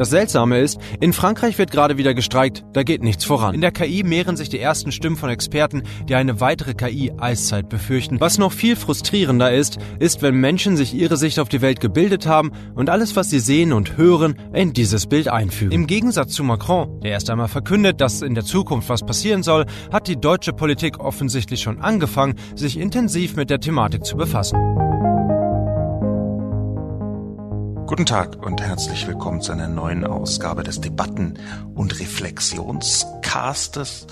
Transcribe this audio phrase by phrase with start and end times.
[0.00, 3.54] Das Seltsame ist, in Frankreich wird gerade wieder gestreikt, da geht nichts voran.
[3.54, 8.18] In der KI mehren sich die ersten Stimmen von Experten, die eine weitere KI-Eiszeit befürchten.
[8.18, 12.26] Was noch viel frustrierender ist, ist, wenn Menschen sich ihre Sicht auf die Welt gebildet
[12.26, 15.72] haben und alles, was sie sehen und hören, in dieses Bild einfügen.
[15.72, 19.66] Im Gegensatz zu Macron, der erst einmal verkündet, dass in der Zukunft was passieren soll,
[19.92, 24.56] hat die deutsche Politik offensichtlich schon angefangen, sich intensiv mit der Thematik zu befassen.
[27.90, 31.40] Guten Tag und herzlich willkommen zu einer neuen Ausgabe des Debatten-
[31.74, 34.06] und Reflexionscastes.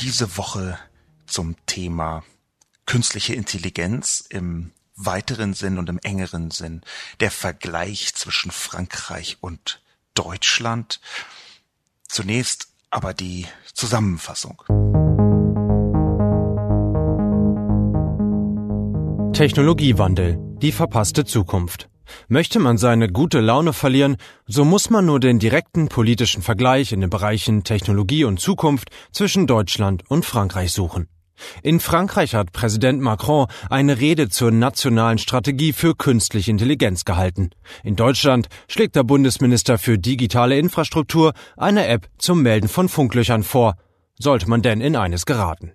[0.00, 0.78] Diese Woche
[1.26, 2.24] zum Thema
[2.86, 6.80] künstliche Intelligenz im weiteren Sinn und im engeren Sinn.
[7.20, 9.82] Der Vergleich zwischen Frankreich und
[10.14, 11.02] Deutschland.
[12.08, 13.44] Zunächst aber die
[13.74, 14.62] Zusammenfassung.
[19.34, 20.38] Technologiewandel.
[20.62, 21.90] Die verpasste Zukunft.
[22.28, 27.00] Möchte man seine gute Laune verlieren, so muss man nur den direkten politischen Vergleich in
[27.00, 31.08] den Bereichen Technologie und Zukunft zwischen Deutschland und Frankreich suchen.
[31.62, 37.50] In Frankreich hat Präsident Macron eine Rede zur nationalen Strategie für künstliche Intelligenz gehalten.
[37.84, 43.74] In Deutschland schlägt der Bundesminister für digitale Infrastruktur eine App zum Melden von Funklöchern vor.
[44.18, 45.72] Sollte man denn in eines geraten?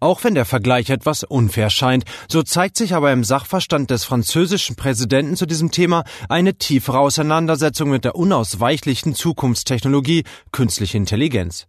[0.00, 4.76] Auch wenn der Vergleich etwas unfair scheint, so zeigt sich aber im Sachverstand des französischen
[4.76, 11.66] Präsidenten zu diesem Thema eine tiefere Auseinandersetzung mit der unausweichlichen Zukunftstechnologie künstliche Intelligenz.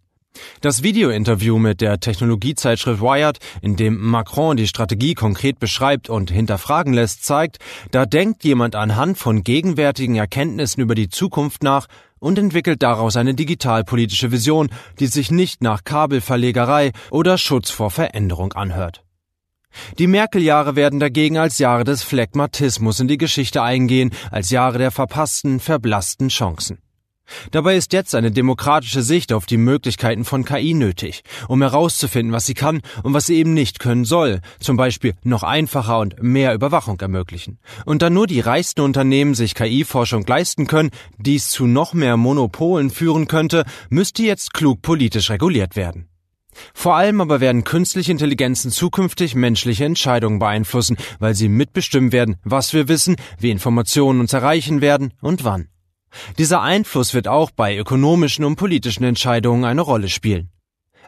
[0.60, 6.94] Das Videointerview mit der Technologiezeitschrift Wired, in dem Macron die Strategie konkret beschreibt und hinterfragen
[6.94, 7.58] lässt, zeigt,
[7.90, 11.86] da denkt jemand anhand von gegenwärtigen Erkenntnissen über die Zukunft nach
[12.18, 18.54] und entwickelt daraus eine digitalpolitische Vision, die sich nicht nach Kabelverlegerei oder Schutz vor Veränderung
[18.54, 19.04] anhört.
[19.98, 24.92] Die Merkel-Jahre werden dagegen als Jahre des Phlegmatismus in die Geschichte eingehen, als Jahre der
[24.92, 26.78] verpassten, verblassten Chancen.
[27.50, 32.46] Dabei ist jetzt eine demokratische Sicht auf die Möglichkeiten von KI nötig, um herauszufinden, was
[32.46, 36.54] sie kann und was sie eben nicht können soll, zum Beispiel noch einfacher und mehr
[36.54, 37.58] Überwachung ermöglichen.
[37.84, 42.90] Und da nur die reichsten Unternehmen sich KI-Forschung leisten können, dies zu noch mehr Monopolen
[42.90, 46.08] führen könnte, müsste jetzt klug politisch reguliert werden.
[46.72, 52.72] Vor allem aber werden künstliche Intelligenzen zukünftig menschliche Entscheidungen beeinflussen, weil sie mitbestimmen werden, was
[52.72, 55.68] wir wissen, wie Informationen uns erreichen werden und wann.
[56.38, 60.50] Dieser Einfluss wird auch bei ökonomischen und politischen Entscheidungen eine Rolle spielen.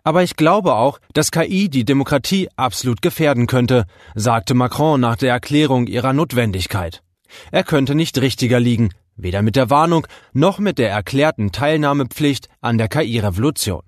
[0.05, 5.33] Aber ich glaube auch, dass KI die Demokratie absolut gefährden könnte, sagte Macron nach der
[5.33, 7.03] Erklärung ihrer Notwendigkeit.
[7.51, 12.79] Er könnte nicht richtiger liegen, weder mit der Warnung noch mit der erklärten Teilnahmepflicht an
[12.79, 13.83] der KI-Revolution.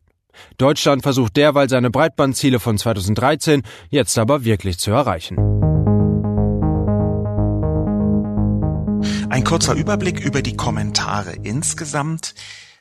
[0.56, 5.36] Deutschland versucht derweil seine Breitbandziele von 2013 jetzt aber wirklich zu erreichen.
[9.38, 12.34] Ein kurzer Überblick über die Kommentare insgesamt.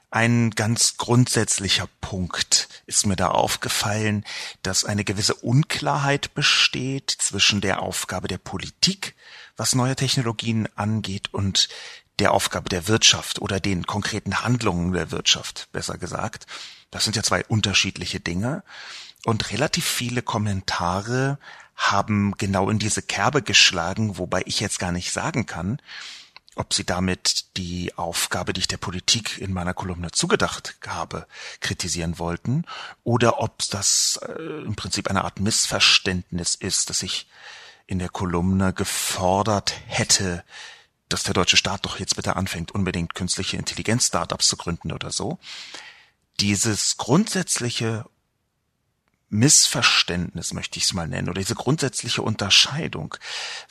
[0.09, 4.25] Ein ganz grundsätzlicher Punkt ist mir da aufgefallen,
[4.63, 9.13] dass eine gewisse Unklarheit besteht zwischen der Aufgabe der Politik,
[9.55, 11.69] was neue Technologien angeht, und
[12.17, 16.47] der Aufgabe der Wirtschaft oder den konkreten Handlungen der Wirtschaft, besser gesagt.
[16.89, 18.63] Das sind ja zwei unterschiedliche Dinge.
[19.25, 21.37] Und relativ viele Kommentare
[21.75, 25.79] haben genau in diese Kerbe geschlagen, wobei ich jetzt gar nicht sagen kann,
[26.57, 31.27] ob sie damit die Aufgabe, die ich der Politik in meiner Kolumne zugedacht habe,
[31.59, 32.65] kritisieren wollten,
[33.03, 37.27] oder ob das äh, im Prinzip eine Art Missverständnis ist, dass ich
[37.85, 40.43] in der Kolumne gefordert hätte,
[41.09, 45.39] dass der deutsche Staat doch jetzt bitte anfängt, unbedingt künstliche Intelligenz-Startups zu gründen oder so.
[46.39, 48.05] Dieses grundsätzliche
[49.29, 53.15] Missverständnis, möchte ich es mal nennen, oder diese grundsätzliche Unterscheidung.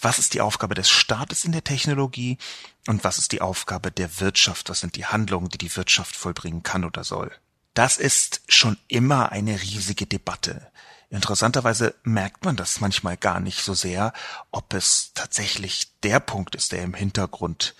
[0.00, 2.38] Was ist die Aufgabe des Staates in der Technologie
[2.86, 4.69] und was ist die Aufgabe der Wirtschaft?
[4.69, 7.32] Was sind die Handlungen, die die Wirtschaft vollbringen kann oder soll?
[7.75, 10.70] Das ist schon immer eine riesige Debatte.
[11.08, 14.12] Interessanterweise merkt man das manchmal gar nicht so sehr,
[14.50, 17.75] ob es tatsächlich der Punkt ist, der im Hintergrund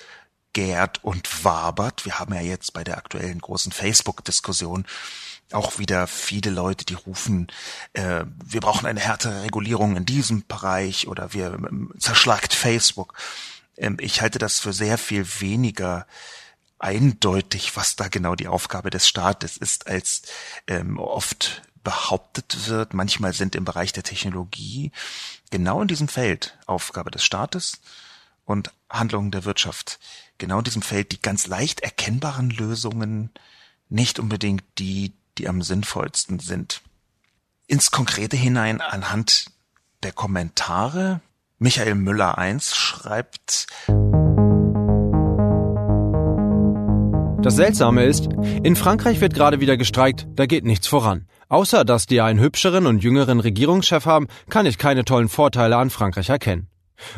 [0.53, 2.05] gärt und wabert.
[2.05, 4.87] Wir haben ja jetzt bei der aktuellen großen Facebook-Diskussion
[5.53, 7.49] auch wieder viele Leute, die rufen,
[7.93, 13.15] äh, wir brauchen eine härtere Regulierung in diesem Bereich oder wir ähm, zerschlagt Facebook.
[13.77, 16.07] Ähm, ich halte das für sehr viel weniger
[16.79, 20.23] eindeutig, was da genau die Aufgabe des Staates ist, als
[20.67, 22.93] ähm, oft behauptet wird.
[22.93, 24.91] Manchmal sind im Bereich der Technologie
[25.51, 27.81] genau in diesem Feld Aufgabe des Staates
[28.45, 29.99] und Handlungen der Wirtschaft
[30.39, 33.31] genau in diesem Feld die ganz leicht erkennbaren Lösungen
[33.89, 36.83] nicht unbedingt die, die am sinnvollsten sind.
[37.67, 39.47] Ins Konkrete hinein anhand
[40.03, 41.21] der Kommentare.
[41.59, 43.67] Michael Müller 1 schreibt,
[47.47, 48.29] Das Seltsame ist,
[48.65, 51.29] in Frankreich wird gerade wieder gestreikt, da geht nichts voran.
[51.49, 55.91] Außer dass die einen hübscheren und jüngeren Regierungschef haben, kann ich keine tollen Vorteile an
[55.91, 56.69] Frankreich erkennen.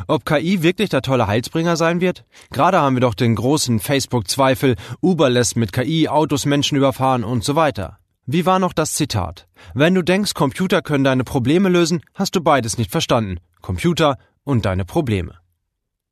[0.07, 2.25] Ob KI wirklich der tolle Heilsbringer sein wird?
[2.51, 7.43] Gerade haben wir doch den großen Facebook-Zweifel, Uber lässt mit KI Autos Menschen überfahren und
[7.43, 7.97] so weiter.
[8.31, 9.47] Wie war noch das Zitat?
[9.73, 13.39] Wenn du denkst, Computer können deine Probleme lösen, hast du beides nicht verstanden.
[13.59, 15.33] Computer und deine Probleme.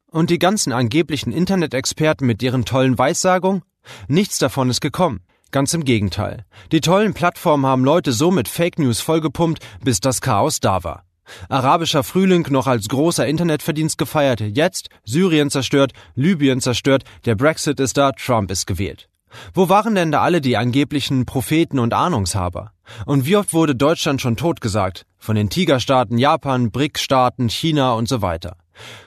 [0.10, 3.62] Und die ganzen angeblichen Internet-Experten mit ihren tollen Weissagungen?
[4.08, 5.22] Nichts davon ist gekommen.
[5.52, 6.48] Ganz im Gegenteil.
[6.72, 11.06] Die tollen Plattformen haben Leute so mit Fake News vollgepumpt, bis das Chaos da war.
[11.50, 17.96] Arabischer Frühling noch als großer Internetverdienst gefeiert, jetzt Syrien zerstört, Libyen zerstört, der Brexit ist
[17.96, 19.08] da, Trump ist gewählt.
[19.54, 22.72] Wo waren denn da alle die angeblichen Propheten und Ahnungshaber?
[23.06, 25.06] Und wie oft wurde Deutschland schon totgesagt?
[25.18, 28.58] Von den Tigerstaaten Japan, BRIC-Staaten, China und so weiter.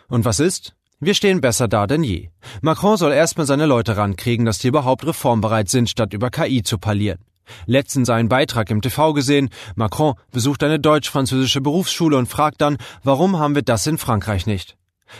[0.08, 0.74] Und was ist?
[0.98, 2.28] Wir stehen besser da denn je.
[2.60, 6.76] Macron soll erstmal seine Leute rankriegen, dass die überhaupt reformbereit sind, statt über KI zu
[6.76, 7.20] parlieren.
[7.66, 13.38] Letztens einen Beitrag im TV gesehen, Macron besucht eine deutsch-französische Berufsschule und fragt dann, warum
[13.38, 14.76] haben wir das in Frankreich nicht?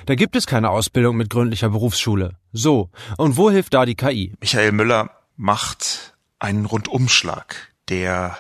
[0.07, 2.37] Da gibt es keine Ausbildung mit gründlicher Berufsschule.
[2.53, 4.35] So, und wo hilft da die KI?
[4.41, 7.57] Michael Müller macht einen Rundumschlag,
[7.89, 8.37] der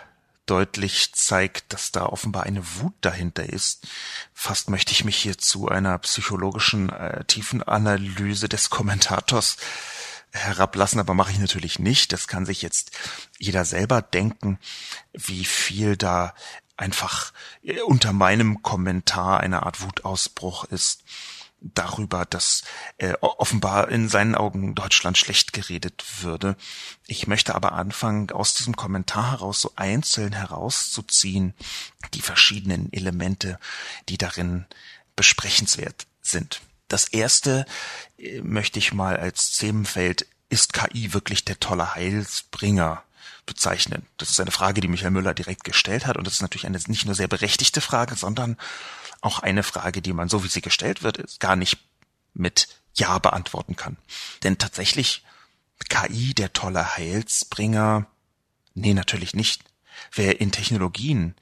[0.46, 3.86] deutlich zeigt, dass da offenbar eine Wut dahinter ist.
[4.34, 9.58] Fast möchte ich mich hier zu einer psychologischen äh, tiefen Analyse des Kommentators
[10.32, 12.12] herablassen, aber mache ich natürlich nicht.
[12.12, 12.90] Das kann sich jetzt
[13.38, 14.58] jeder selber denken,
[15.12, 16.34] wie viel da
[16.76, 17.32] einfach
[17.62, 21.04] äh, unter meinem Kommentar eine Art Wutausbruch ist
[21.60, 22.62] darüber, dass
[22.98, 26.56] äh, offenbar in seinen Augen Deutschland schlecht geredet würde.
[27.06, 31.54] Ich möchte aber anfangen, aus diesem Kommentar heraus so einzeln herauszuziehen,
[32.14, 33.58] die verschiedenen Elemente,
[34.08, 34.66] die darin
[35.16, 36.60] besprechenswert sind.
[36.88, 37.66] Das erste
[38.18, 43.02] äh, möchte ich mal als Themenfeld, ist KI wirklich der tolle Heilsbringer?
[43.46, 44.06] bezeichnen.
[44.16, 46.78] Das ist eine Frage, die Michael Müller direkt gestellt hat und das ist natürlich eine
[46.86, 48.56] nicht nur sehr berechtigte Frage, sondern
[49.20, 51.78] auch eine Frage, die man so wie sie gestellt wird, gar nicht
[52.34, 53.96] mit Ja beantworten kann.
[54.42, 55.24] Denn tatsächlich
[55.88, 58.06] KI der tolle Heilsbringer?
[58.74, 59.64] Nee, natürlich nicht.
[60.12, 61.34] Wer in Technologien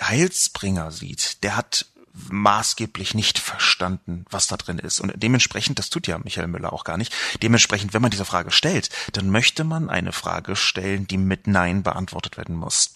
[0.00, 5.00] Heilsbringer sieht, der hat maßgeblich nicht verstanden, was da drin ist.
[5.00, 8.50] Und dementsprechend, das tut ja Michael Müller auch gar nicht, dementsprechend, wenn man diese Frage
[8.50, 12.94] stellt, dann möchte man eine Frage stellen, die mit Nein beantwortet werden muss.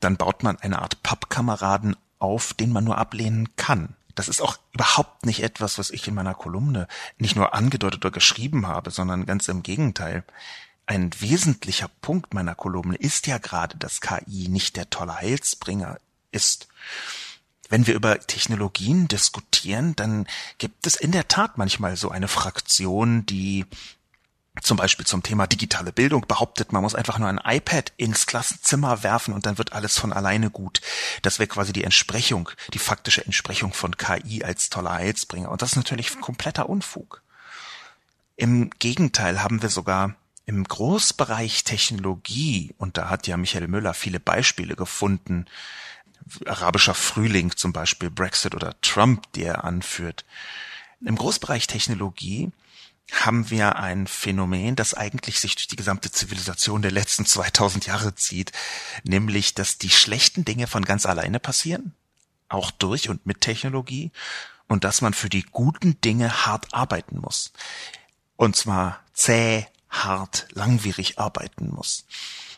[0.00, 3.94] Dann baut man eine Art Pappkameraden auf, den man nur ablehnen kann.
[4.14, 6.88] Das ist auch überhaupt nicht etwas, was ich in meiner Kolumne
[7.18, 10.24] nicht nur angedeutet oder geschrieben habe, sondern ganz im Gegenteil.
[10.86, 15.98] Ein wesentlicher Punkt meiner Kolumne ist ja gerade, dass KI nicht der tolle Heilsbringer
[16.32, 16.66] ist.
[17.68, 20.26] Wenn wir über Technologien diskutieren, dann
[20.56, 23.66] gibt es in der Tat manchmal so eine Fraktion, die
[24.62, 29.02] zum Beispiel zum Thema digitale Bildung behauptet, man muss einfach nur ein iPad ins Klassenzimmer
[29.02, 30.80] werfen und dann wird alles von alleine gut.
[31.22, 35.50] Das wäre quasi die Entsprechung, die faktische Entsprechung von KI als toller Heilsbringer.
[35.50, 37.22] Und das ist natürlich kompletter Unfug.
[38.36, 40.14] Im Gegenteil haben wir sogar
[40.46, 45.44] im Großbereich Technologie, und da hat ja Michael Müller viele Beispiele gefunden,
[46.46, 50.24] arabischer Frühling zum Beispiel, Brexit oder Trump, die er anführt.
[51.04, 52.50] Im Großbereich Technologie
[53.12, 58.14] haben wir ein Phänomen, das eigentlich sich durch die gesamte Zivilisation der letzten 2000 Jahre
[58.14, 58.52] zieht,
[59.02, 61.94] nämlich, dass die schlechten Dinge von ganz alleine passieren,
[62.48, 64.12] auch durch und mit Technologie,
[64.68, 67.52] und dass man für die guten Dinge hart arbeiten muss.
[68.36, 72.04] Und zwar zäh, hart, langwierig arbeiten muss.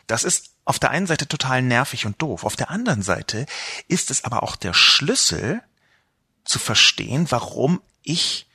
[0.07, 2.43] Das ist auf der einen Seite total nervig und doof.
[2.43, 3.45] Auf der anderen Seite
[3.87, 5.61] ist es aber auch der Schlüssel
[6.43, 8.47] zu verstehen, warum ich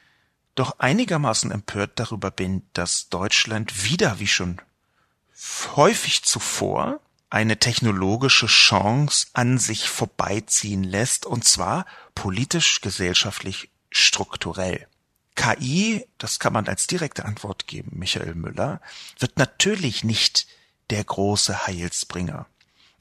[0.56, 4.60] doch einigermaßen empört darüber bin, dass Deutschland wieder, wie schon
[5.76, 14.86] häufig zuvor, eine technologische Chance an sich vorbeiziehen lässt, und zwar politisch, gesellschaftlich, strukturell.
[15.34, 18.80] KI, das kann man als direkte Antwort geben, Michael Müller,
[19.18, 20.46] wird natürlich nicht
[20.90, 22.46] der große Heilsbringer.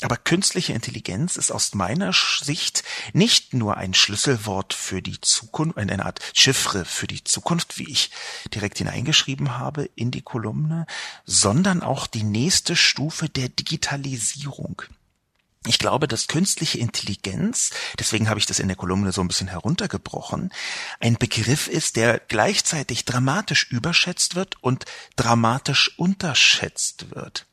[0.02, 2.84] Aber künstliche Intelligenz ist aus meiner Sicht
[3.14, 8.12] nicht nur ein Schlüsselwort für die Zukunft, eine Art Chiffre für die Zukunft, wie ich
[8.54, 10.86] direkt hineingeschrieben habe in die Kolumne,
[11.25, 14.82] sondern auch die nächste Stufe der Digitalisierung.
[15.66, 19.48] Ich glaube, dass künstliche Intelligenz, deswegen habe ich das in der Kolumne so ein bisschen
[19.48, 20.52] heruntergebrochen,
[21.00, 24.86] ein Begriff ist, der gleichzeitig dramatisch überschätzt wird und
[25.16, 27.48] dramatisch unterschätzt wird.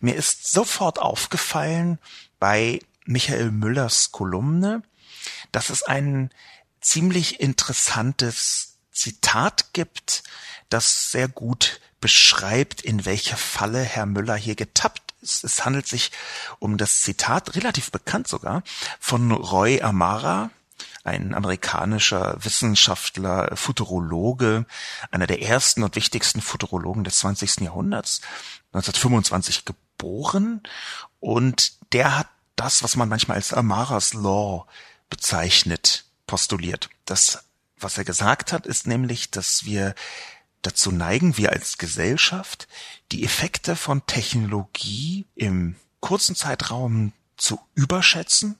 [0.00, 1.98] Mir ist sofort aufgefallen
[2.38, 4.82] bei Michael Müllers Kolumne,
[5.52, 6.30] dass es ein
[6.80, 10.22] ziemlich interessantes Zitat gibt,
[10.68, 15.44] das sehr gut beschreibt, in welche Falle Herr Müller hier getappt ist.
[15.44, 16.10] Es handelt sich
[16.58, 18.62] um das Zitat, relativ bekannt sogar,
[18.98, 20.50] von Roy Amara,
[21.10, 24.64] ein amerikanischer Wissenschaftler, Futurologe,
[25.10, 27.60] einer der ersten und wichtigsten Futurologen des 20.
[27.62, 28.20] Jahrhunderts,
[28.72, 30.62] 1925 geboren
[31.18, 34.66] und der hat das, was man manchmal als Amaras Law
[35.08, 36.90] bezeichnet, postuliert.
[37.04, 37.44] Das,
[37.78, 39.94] was er gesagt hat, ist nämlich, dass wir
[40.62, 42.68] dazu neigen, wir als Gesellschaft,
[43.12, 48.58] die Effekte von Technologie im kurzen Zeitraum zu überschätzen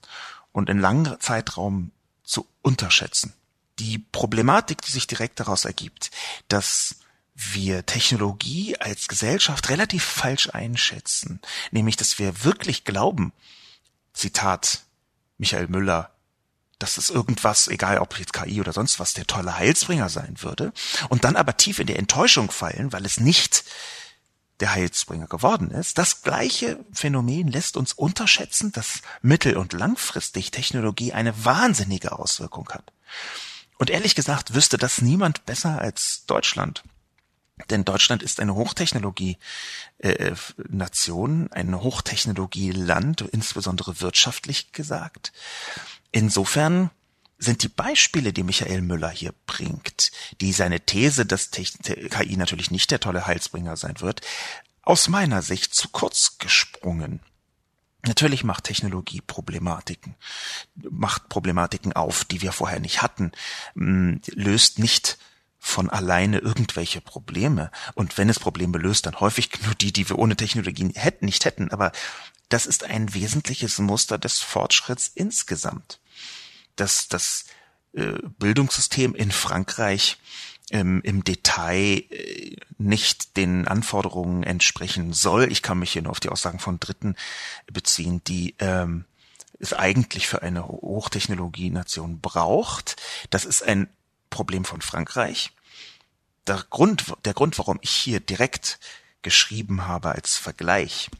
[0.51, 1.91] und in langen Zeitraum
[2.23, 3.33] zu unterschätzen.
[3.79, 6.11] Die Problematik, die sich direkt daraus ergibt,
[6.47, 6.97] dass
[7.33, 11.39] wir Technologie als Gesellschaft relativ falsch einschätzen,
[11.71, 13.33] nämlich dass wir wirklich glauben,
[14.13, 14.81] Zitat
[15.37, 16.11] Michael Müller,
[16.77, 20.73] dass es irgendwas, egal ob jetzt KI oder sonst was, der tolle Heilsbringer sein würde,
[21.09, 23.63] und dann aber tief in die Enttäuschung fallen, weil es nicht
[24.61, 25.97] der Heilsbringer geworden ist.
[25.97, 32.93] Das gleiche Phänomen lässt uns unterschätzen, dass mittel- und langfristig Technologie eine wahnsinnige Auswirkung hat.
[33.77, 36.83] Und ehrlich gesagt wüsste das niemand besser als Deutschland.
[37.69, 45.31] Denn Deutschland ist eine Hochtechnologie-Nation, äh, ein Hochtechnologie-Land, insbesondere wirtschaftlich gesagt.
[46.11, 46.89] Insofern
[47.41, 52.91] sind die Beispiele, die Michael Müller hier bringt, die seine These, dass KI natürlich nicht
[52.91, 54.21] der tolle Heilsbringer sein wird,
[54.83, 57.19] aus meiner Sicht zu kurz gesprungen.
[58.03, 60.15] Natürlich macht Technologie Problematiken,
[60.75, 63.31] macht Problematiken auf, die wir vorher nicht hatten,
[63.75, 65.17] löst nicht
[65.57, 67.71] von alleine irgendwelche Probleme.
[67.93, 71.45] Und wenn es Probleme löst, dann häufig nur die, die wir ohne Technologie hätten, nicht
[71.45, 71.71] hätten.
[71.71, 71.91] Aber
[72.49, 76.00] das ist ein wesentliches Muster des Fortschritts insgesamt.
[76.75, 77.45] Dass das
[77.93, 80.17] äh, Bildungssystem in Frankreich
[80.71, 85.51] ähm, im Detail äh, nicht den Anforderungen entsprechen soll.
[85.51, 87.15] Ich kann mich hier nur auf die Aussagen von Dritten
[87.71, 89.05] beziehen, die ähm,
[89.59, 92.95] es eigentlich für eine Hochtechnologienation braucht.
[93.29, 93.89] Das ist ein
[94.29, 95.51] Problem von Frankreich.
[96.47, 98.79] Der Grund, der Grund, warum ich hier direkt
[99.21, 101.11] geschrieben habe als Vergleich,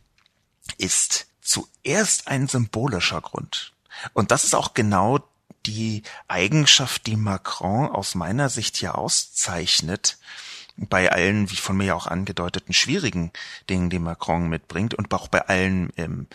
[0.77, 3.74] ist zuerst ein symbolischer Grund.
[4.13, 5.20] Und das ist auch genau
[5.65, 10.17] die Eigenschaft, die Macron aus meiner Sicht hier auszeichnet,
[10.77, 13.31] bei allen, wie von mir ja auch angedeuteten, schwierigen
[13.69, 16.27] Dingen, die Macron mitbringt und auch bei allen ähm,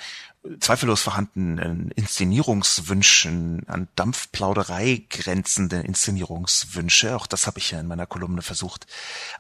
[0.61, 8.43] zweifellos vorhandenen Inszenierungswünschen, an Dampfplauderei grenzenden Inszenierungswünsche, auch das habe ich ja in meiner Kolumne
[8.43, 8.87] versucht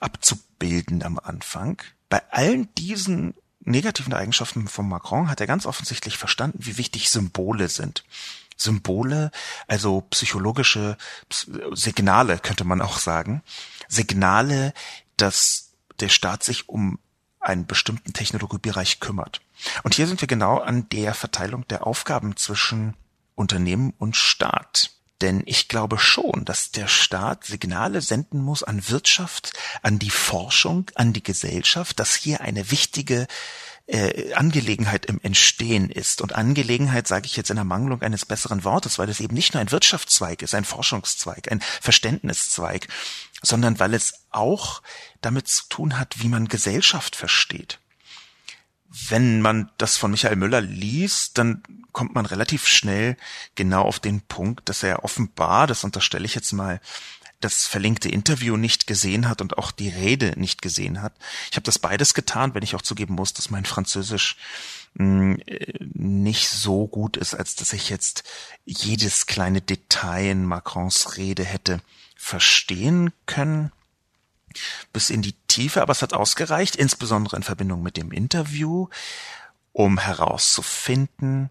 [0.00, 1.82] abzubilden am Anfang.
[2.08, 7.68] Bei allen diesen negativen Eigenschaften von Macron hat er ganz offensichtlich verstanden, wie wichtig Symbole
[7.68, 8.04] sind.
[8.56, 9.30] Symbole,
[9.66, 10.96] also psychologische
[11.72, 13.42] Signale, könnte man auch sagen.
[13.88, 14.72] Signale,
[15.16, 16.98] dass der Staat sich um
[17.40, 19.40] einen bestimmten Technologiebereich kümmert.
[19.82, 22.94] Und hier sind wir genau an der Verteilung der Aufgaben zwischen
[23.34, 24.90] Unternehmen und Staat.
[25.22, 30.90] Denn ich glaube schon, dass der Staat Signale senden muss an Wirtschaft, an die Forschung,
[30.94, 33.26] an die Gesellschaft, dass hier eine wichtige
[33.86, 36.20] äh, Angelegenheit im Entstehen ist.
[36.20, 39.60] Und Angelegenheit sage ich jetzt in Ermangelung eines besseren Wortes, weil es eben nicht nur
[39.60, 42.88] ein Wirtschaftszweig ist, ein Forschungszweig, ein Verständniszweig,
[43.42, 44.82] sondern weil es auch
[45.20, 47.78] damit zu tun hat, wie man Gesellschaft versteht.
[48.88, 51.62] Wenn man das von Michael Müller liest, dann
[51.92, 53.16] kommt man relativ schnell
[53.54, 56.80] genau auf den Punkt, dass er offenbar, das unterstelle ich jetzt mal,
[57.40, 61.14] das verlinkte Interview nicht gesehen hat und auch die Rede nicht gesehen hat.
[61.50, 64.36] Ich habe das beides getan, wenn ich auch zugeben muss, dass mein Französisch
[64.94, 65.42] mh, hm,
[65.92, 68.24] nicht so gut ist, als dass ich jetzt
[68.64, 71.80] jedes kleine Detail in Macrons Rede hätte
[72.16, 73.70] verstehen können
[74.92, 78.88] bis in die Tiefe, aber es hat ausgereicht, insbesondere in Verbindung mit dem Interview,
[79.72, 81.50] um herauszufinden,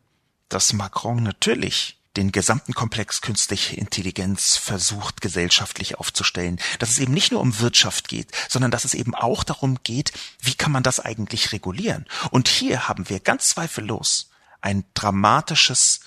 [0.49, 7.31] dass Macron natürlich den gesamten Komplex künstliche Intelligenz versucht gesellschaftlich aufzustellen, dass es eben nicht
[7.31, 10.99] nur um Wirtschaft geht, sondern dass es eben auch darum geht, wie kann man das
[10.99, 12.05] eigentlich regulieren.
[12.31, 14.29] Und hier haben wir ganz zweifellos
[14.61, 15.99] ein dramatisches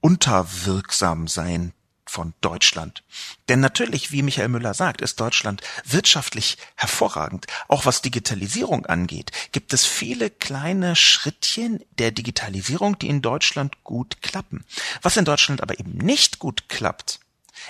[0.00, 1.72] Unterwirksamsein
[2.12, 3.02] von Deutschland.
[3.48, 7.46] Denn natürlich, wie Michael Müller sagt, ist Deutschland wirtschaftlich hervorragend.
[7.68, 14.20] Auch was Digitalisierung angeht, gibt es viele kleine Schrittchen der Digitalisierung, die in Deutschland gut
[14.20, 14.66] klappen.
[15.00, 17.18] Was in Deutschland aber eben nicht gut klappt,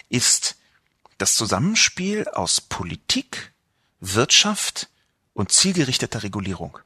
[0.08, 0.56] ist
[1.18, 3.52] das Zusammenspiel aus Politik,
[4.00, 4.88] Wirtschaft
[5.34, 6.80] und zielgerichteter Regulierung.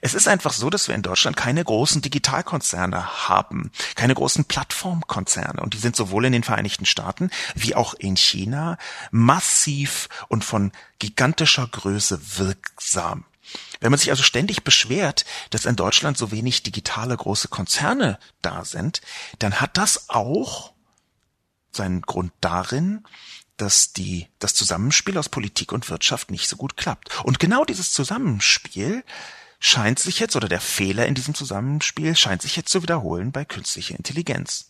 [0.00, 5.60] Es ist einfach so, dass wir in Deutschland keine großen Digitalkonzerne haben, keine großen Plattformkonzerne.
[5.60, 8.78] Und die sind sowohl in den Vereinigten Staaten wie auch in China
[9.10, 13.24] massiv und von gigantischer Größe wirksam.
[13.80, 18.64] Wenn man sich also ständig beschwert, dass in Deutschland so wenig digitale große Konzerne da
[18.64, 19.00] sind,
[19.38, 20.72] dann hat das auch
[21.72, 23.04] seinen Grund darin,
[23.56, 27.24] dass die, das Zusammenspiel aus Politik und Wirtschaft nicht so gut klappt.
[27.24, 29.04] Und genau dieses Zusammenspiel
[29.64, 33.46] scheint sich jetzt, oder der Fehler in diesem Zusammenspiel scheint sich jetzt zu wiederholen bei
[33.46, 34.68] künstlicher Intelligenz.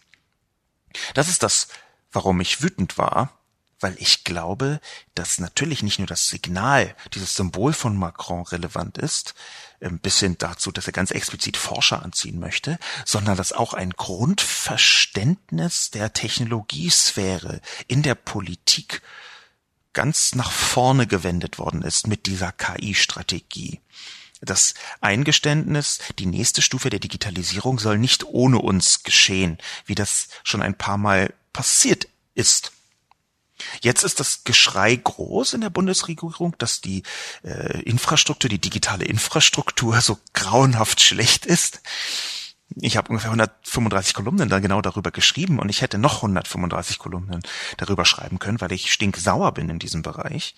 [1.15, 1.67] Das ist das,
[2.13, 3.37] warum ich wütend war,
[3.81, 4.81] weil ich glaube,
[5.17, 9.35] dass natürlich nicht nur das Signal, dieses Symbol von Macron relevant ist,
[9.81, 13.91] ähm, bis hin dazu, dass er ganz explizit Forscher anziehen möchte, sondern dass auch ein
[13.91, 19.03] Grundverständnis der Technologiesphäre in der Politik
[19.93, 23.81] ganz nach vorne gewendet worden ist mit dieser KI-Strategie
[24.41, 30.63] das Eingeständnis, die nächste Stufe der Digitalisierung soll nicht ohne uns geschehen, wie das schon
[30.63, 32.73] ein paar Mal passiert ist.
[33.81, 37.03] Jetzt ist das Geschrei groß in der Bundesregierung, dass die
[37.45, 41.81] äh, Infrastruktur, die digitale Infrastruktur so grauenhaft schlecht ist.
[42.77, 47.43] Ich habe ungefähr 135 Kolumnen da genau darüber geschrieben und ich hätte noch 135 Kolumnen
[47.77, 50.57] darüber schreiben können, weil ich stinksauer bin in diesem Bereich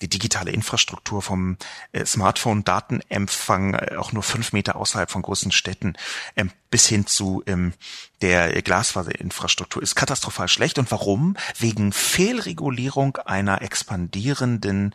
[0.00, 1.56] die digitale Infrastruktur vom
[1.92, 5.94] äh, Smartphone-Datenempfang äh, auch nur fünf Meter außerhalb von großen Städten
[6.36, 7.72] ähm, bis hin zu ähm,
[8.20, 10.78] der Glasfaserinfrastruktur ist katastrophal schlecht.
[10.78, 11.36] Und warum?
[11.58, 14.94] Wegen Fehlregulierung einer expandierenden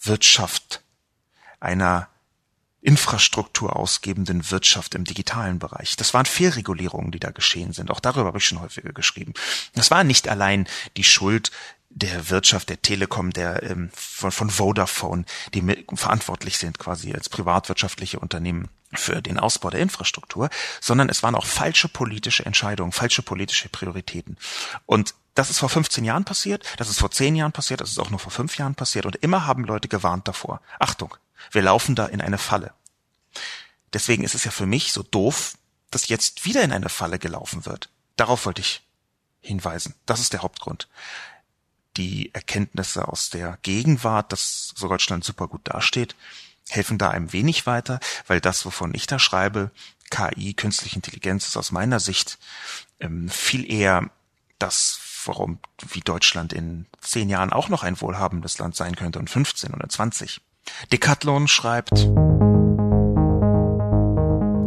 [0.00, 0.82] Wirtschaft,
[1.60, 2.08] einer
[2.82, 5.96] Infrastruktur ausgebenden Wirtschaft im digitalen Bereich.
[5.96, 7.90] Das waren Fehlregulierungen, die da geschehen sind.
[7.90, 9.34] Auch darüber habe ich schon häufiger geschrieben.
[9.74, 11.50] Das war nicht allein die Schuld
[11.90, 17.28] der Wirtschaft, der Telekom, der ähm, von, von Vodafone, die mit, verantwortlich sind quasi als
[17.28, 20.50] privatwirtschaftliche Unternehmen für den Ausbau der Infrastruktur,
[20.80, 24.36] sondern es waren auch falsche politische Entscheidungen, falsche politische Prioritäten.
[24.86, 27.98] Und das ist vor 15 Jahren passiert, das ist vor 10 Jahren passiert, das ist
[27.98, 30.60] auch nur vor 5 Jahren passiert und immer haben Leute gewarnt davor.
[30.78, 31.16] Achtung,
[31.50, 32.72] wir laufen da in eine Falle.
[33.92, 35.56] Deswegen ist es ja für mich so doof,
[35.90, 37.90] dass jetzt wieder in eine Falle gelaufen wird.
[38.16, 38.82] Darauf wollte ich
[39.40, 39.94] hinweisen.
[40.06, 40.88] Das ist der Hauptgrund
[42.00, 46.16] die Erkenntnisse aus der Gegenwart, dass so Deutschland super gut dasteht,
[46.70, 49.70] helfen da ein wenig weiter, weil das, wovon ich da schreibe,
[50.10, 52.38] KI, künstliche Intelligenz, ist aus meiner Sicht
[53.00, 54.10] ähm, viel eher
[54.58, 55.58] das, warum
[55.90, 59.88] wie Deutschland in zehn Jahren auch noch ein wohlhabendes Land sein könnte und 15 oder
[59.88, 60.40] 20.
[60.92, 62.08] Decathlon schreibt,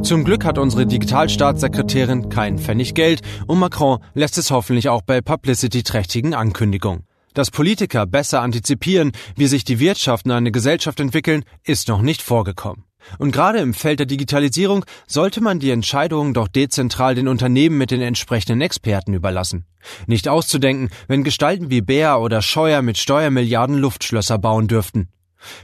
[0.03, 5.21] zum Glück hat unsere Digitalstaatssekretärin keinen Pfennig Geld und Macron lässt es hoffentlich auch bei
[5.21, 7.07] publicity-trächtigen Ankündigungen.
[7.33, 12.21] Dass Politiker besser antizipieren, wie sich die Wirtschaft und eine Gesellschaft entwickeln, ist noch nicht
[12.21, 12.85] vorgekommen.
[13.17, 17.91] Und gerade im Feld der Digitalisierung sollte man die Entscheidungen doch dezentral den Unternehmen mit
[17.91, 19.65] den entsprechenden Experten überlassen.
[20.07, 25.09] Nicht auszudenken, wenn Gestalten wie Bär oder Scheuer mit Steuermilliarden Luftschlösser bauen dürften.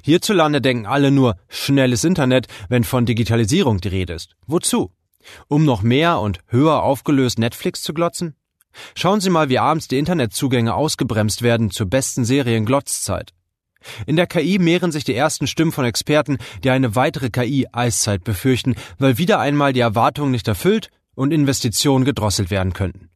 [0.04, 4.36] Hierzulande denken alle nur schnelles Internet, wenn von Digitalisierung die Rede ist.
[4.46, 4.92] Wozu?
[5.48, 8.36] Um noch mehr und höher aufgelöst Netflix zu glotzen?
[8.96, 13.34] Schauen Sie mal, wie abends die Internetzugänge ausgebremst werden zur besten Serien-Glotzzeit.
[14.06, 18.76] In der KI mehren sich die ersten Stimmen von Experten, die eine weitere KI-Eiszeit befürchten,
[18.98, 23.10] weil wieder einmal die Erwartungen nicht erfüllt und Investitionen gedrosselt werden könnten.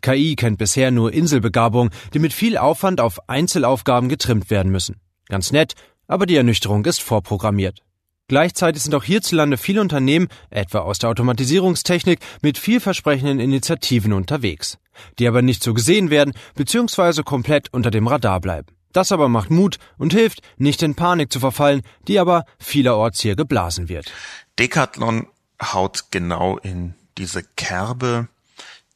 [0.00, 4.96] KI kennt bisher nur Inselbegabung, die mit viel Aufwand auf Einzelaufgaben getrimmt werden müssen.
[5.28, 5.74] Ganz nett,
[6.06, 7.82] aber die Ernüchterung ist vorprogrammiert.
[8.28, 14.78] Gleichzeitig sind auch hierzulande viele Unternehmen, etwa aus der Automatisierungstechnik, mit vielversprechenden Initiativen unterwegs,
[15.18, 17.22] die aber nicht so gesehen werden bzw.
[17.22, 18.68] komplett unter dem Radar bleiben.
[18.92, 23.34] Das aber macht Mut und hilft, nicht in Panik zu verfallen, die aber vielerorts hier
[23.34, 24.12] geblasen wird.
[24.58, 25.26] Decathlon
[25.62, 28.28] haut genau in diese Kerbe,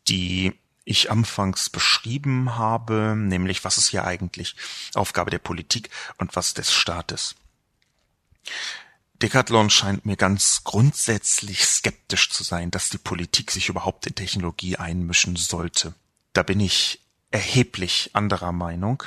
[0.08, 0.52] die
[0.84, 4.56] ich anfangs beschrieben habe, nämlich was ist hier eigentlich
[4.94, 7.34] Aufgabe der Politik und was des Staates.
[9.22, 14.76] Decathlon scheint mir ganz grundsätzlich skeptisch zu sein, dass die Politik sich überhaupt in Technologie
[14.76, 15.94] einmischen sollte.
[16.32, 19.04] Da bin ich erheblich anderer Meinung,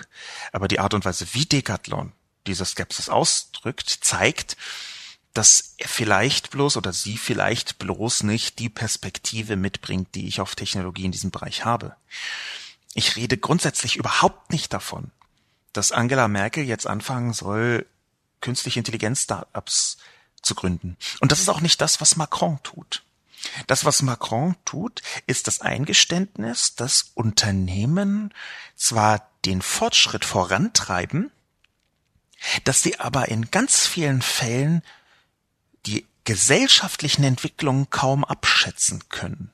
[0.53, 2.13] aber die Art und Weise, wie Decathlon
[2.47, 4.55] diese Skepsis ausdrückt, zeigt,
[5.33, 10.55] dass er vielleicht bloß oder sie vielleicht bloß nicht die Perspektive mitbringt, die ich auf
[10.55, 11.95] Technologie in diesem Bereich habe.
[12.93, 15.11] Ich rede grundsätzlich überhaupt nicht davon,
[15.73, 17.85] dass Angela Merkel jetzt anfangen soll,
[18.45, 19.97] künstliche Intelligenz-Startups
[20.43, 20.97] zu gründen.
[21.19, 23.01] Und das ist auch nicht das, was Macron tut.
[23.65, 28.31] Das, was Macron tut, ist das Eingeständnis, dass Unternehmen
[28.75, 31.31] zwar den Fortschritt vorantreiben,
[32.65, 34.83] dass sie aber in ganz vielen Fällen
[35.87, 39.51] die gesellschaftlichen Entwicklungen kaum abschätzen können.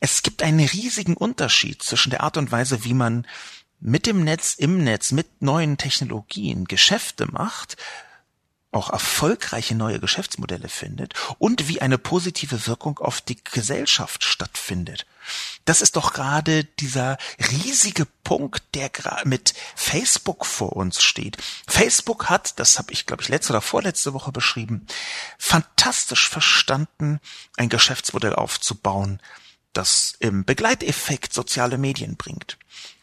[0.00, 3.26] Es gibt einen riesigen Unterschied zwischen der Art und Weise, wie man
[3.80, 7.76] mit dem Netz, im Netz, mit neuen Technologien Geschäfte macht,
[8.76, 15.06] auch erfolgreiche neue Geschäftsmodelle findet und wie eine positive Wirkung auf die Gesellschaft stattfindet.
[15.64, 17.16] Das ist doch gerade dieser
[17.50, 18.90] riesige Punkt, der
[19.24, 21.38] mit Facebook vor uns steht.
[21.66, 24.86] Facebook hat, das habe ich glaube ich letzte oder vorletzte Woche beschrieben,
[25.38, 27.20] fantastisch verstanden,
[27.56, 29.20] ein Geschäftsmodell aufzubauen,
[29.72, 32.58] das im Begleiteffekt soziale Medien bringt.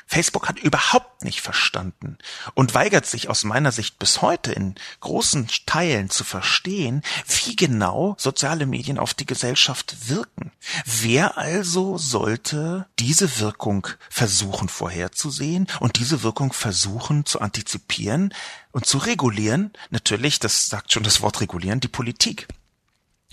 [0.08, 2.18] Facebook hat überhaupt nicht verstanden
[2.54, 8.16] und weigert sich aus meiner Sicht bis heute in großen Teilen zu verstehen, wie genau
[8.18, 10.52] soziale Medien auf die Gesellschaft wirken.
[10.86, 18.34] Wer also sollte diese Wirkung versuchen vorherzusehen und diese Wirkung versuchen zu antizipieren
[18.72, 19.74] und zu regulieren?
[19.89, 22.48] Natürlich, das sagt schon das Wort regulieren, die Politik.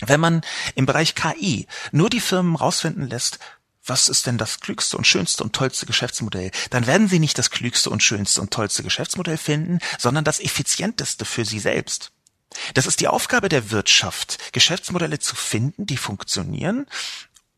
[0.03, 0.41] Wenn man
[0.75, 3.39] im Bereich KI nur die Firmen rausfinden lässt,
[3.91, 7.49] was ist denn das klügste und schönste und tollste Geschäftsmodell, dann werden Sie nicht das
[7.49, 12.13] klügste und schönste und tollste Geschäftsmodell finden, sondern das effizienteste für Sie selbst.
[12.73, 16.85] Das ist die Aufgabe der Wirtschaft, Geschäftsmodelle zu finden, die funktionieren,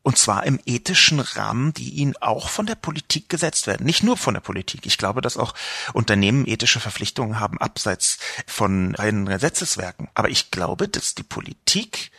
[0.02, 3.86] und zwar im ethischen Rahmen, die ihnen auch von der Politik gesetzt werden.
[3.86, 4.86] Nicht nur von der Politik.
[4.86, 5.54] Ich glaube, dass auch
[5.92, 10.10] Unternehmen ethische Verpflichtungen haben, abseits von reinen Gesetzeswerken.
[10.14, 12.10] Aber ich glaube, dass die Politik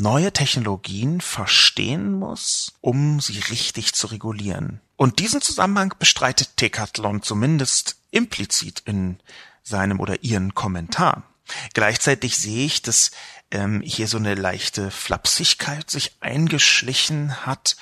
[0.00, 4.80] neue Technologien verstehen muss, um sie richtig zu regulieren.
[4.96, 9.18] Und diesen Zusammenhang bestreitet Decathlon zumindest implizit in
[9.62, 11.22] seinem oder ihren Kommentar.
[11.74, 13.10] Gleichzeitig sehe ich, dass
[13.50, 17.76] ähm, hier so eine leichte Flapsigkeit sich eingeschlichen hat.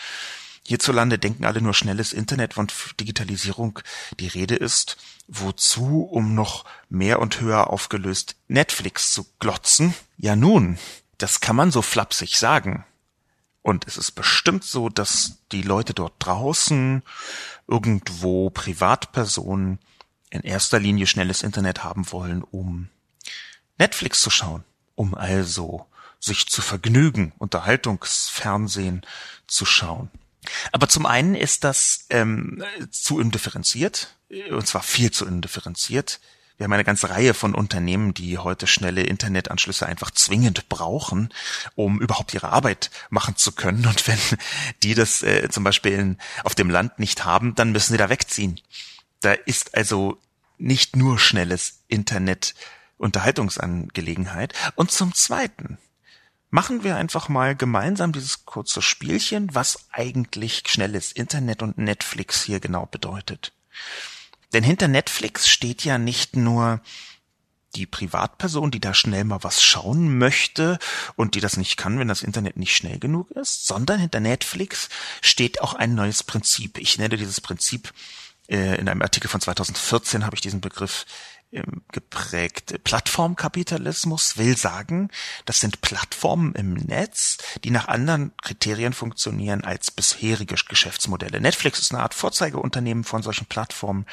[0.67, 3.81] Hierzulande denken alle nur schnelles Internet und Digitalisierung
[4.19, 4.97] die Rede ist.
[5.27, 9.95] Wozu, um noch mehr und höher aufgelöst Netflix zu glotzen?
[10.17, 10.79] Ja nun,
[11.19, 12.85] das kann man so flapsig sagen.
[13.63, 17.03] Und es ist bestimmt so, dass die Leute dort draußen
[17.67, 19.79] irgendwo Privatpersonen
[20.31, 22.89] in erster Linie schnelles Internet haben wollen, um
[23.79, 25.87] Netflix zu schauen, um also
[26.21, 29.05] sich zu vergnügen, Unterhaltungsfernsehen
[29.47, 30.11] zu schauen.
[30.73, 34.17] Aber zum einen ist das ähm, zu indifferenziert,
[34.51, 36.21] und zwar viel zu indifferenziert.
[36.59, 41.33] Wir haben eine ganze Reihe von Unternehmen, die heute schnelle Internetanschlüsse einfach zwingend brauchen,
[41.77, 43.87] um überhaupt ihre Arbeit machen zu können.
[43.87, 44.19] Und wenn
[44.83, 48.11] die das äh, zum Beispiel in, auf dem Land nicht haben, dann müssen sie da
[48.11, 48.61] wegziehen.
[49.21, 50.19] Da ist also
[50.59, 52.55] nicht nur schnelles Internet
[52.97, 54.53] Unterhaltungsangelegenheit.
[54.75, 55.79] Und zum Zweiten
[56.51, 62.59] machen wir einfach mal gemeinsam dieses kurze Spielchen, was eigentlich schnelles Internet und Netflix hier
[62.59, 63.53] genau bedeutet.
[64.53, 66.81] Denn hinter Netflix steht ja nicht nur
[67.75, 70.79] die Privatperson, die da schnell mal was schauen möchte
[71.17, 74.89] und die das nicht kann, wenn das Internet nicht schnell genug ist, sondern hinter Netflix
[75.21, 76.79] steht auch ein neues Prinzip.
[76.79, 77.93] Ich nenne dieses Prinzip
[78.49, 81.05] äh, in einem Artikel von 2014 habe ich diesen Begriff
[81.93, 82.85] geprägt.
[82.85, 85.11] Plattformkapitalismus will sagen,
[85.47, 91.41] das sind Plattformen im Netz, die nach anderen Kriterien funktionieren als bisherige Geschäftsmodelle.
[91.41, 94.05] Netflix ist eine Art Vorzeigeunternehmen von solchen Plattformen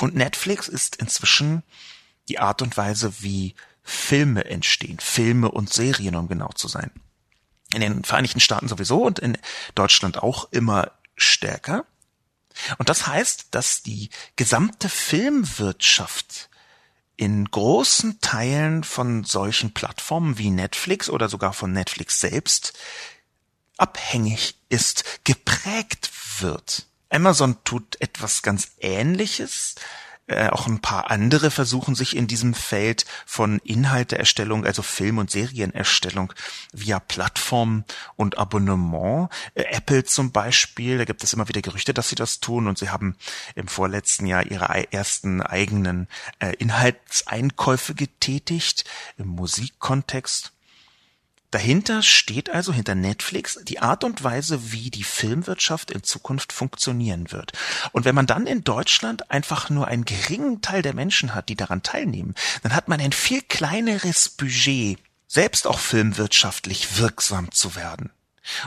[0.00, 1.62] und Netflix ist inzwischen
[2.28, 6.90] die Art und Weise, wie Filme entstehen, Filme und Serien, um genau zu sein.
[7.74, 9.36] In den Vereinigten Staaten sowieso und in
[9.74, 11.84] Deutschland auch immer stärker.
[12.78, 16.49] Und das heißt, dass die gesamte Filmwirtschaft
[17.20, 22.72] in großen Teilen von solchen Plattformen wie Netflix oder sogar von Netflix selbst
[23.76, 26.86] abhängig ist, geprägt wird.
[27.10, 29.74] Amazon tut etwas ganz Ähnliches,
[30.30, 35.30] äh, auch ein paar andere versuchen sich in diesem Feld von Inhalteerstellung, also Film- und
[35.30, 36.32] Serienerstellung
[36.72, 39.28] via Plattform und Abonnement.
[39.54, 42.78] Äh, Apple zum Beispiel, da gibt es immer wieder Gerüchte, dass sie das tun und
[42.78, 43.16] sie haben
[43.56, 46.06] im vorletzten Jahr ihre ersten eigenen
[46.38, 48.84] äh, Inhaltseinkäufe getätigt
[49.18, 50.52] im Musikkontext.
[51.50, 57.32] Dahinter steht also hinter Netflix die Art und Weise, wie die Filmwirtschaft in Zukunft funktionieren
[57.32, 57.52] wird.
[57.90, 61.56] Und wenn man dann in Deutschland einfach nur einen geringen Teil der Menschen hat, die
[61.56, 68.10] daran teilnehmen, dann hat man ein viel kleineres Budget, selbst auch filmwirtschaftlich wirksam zu werden.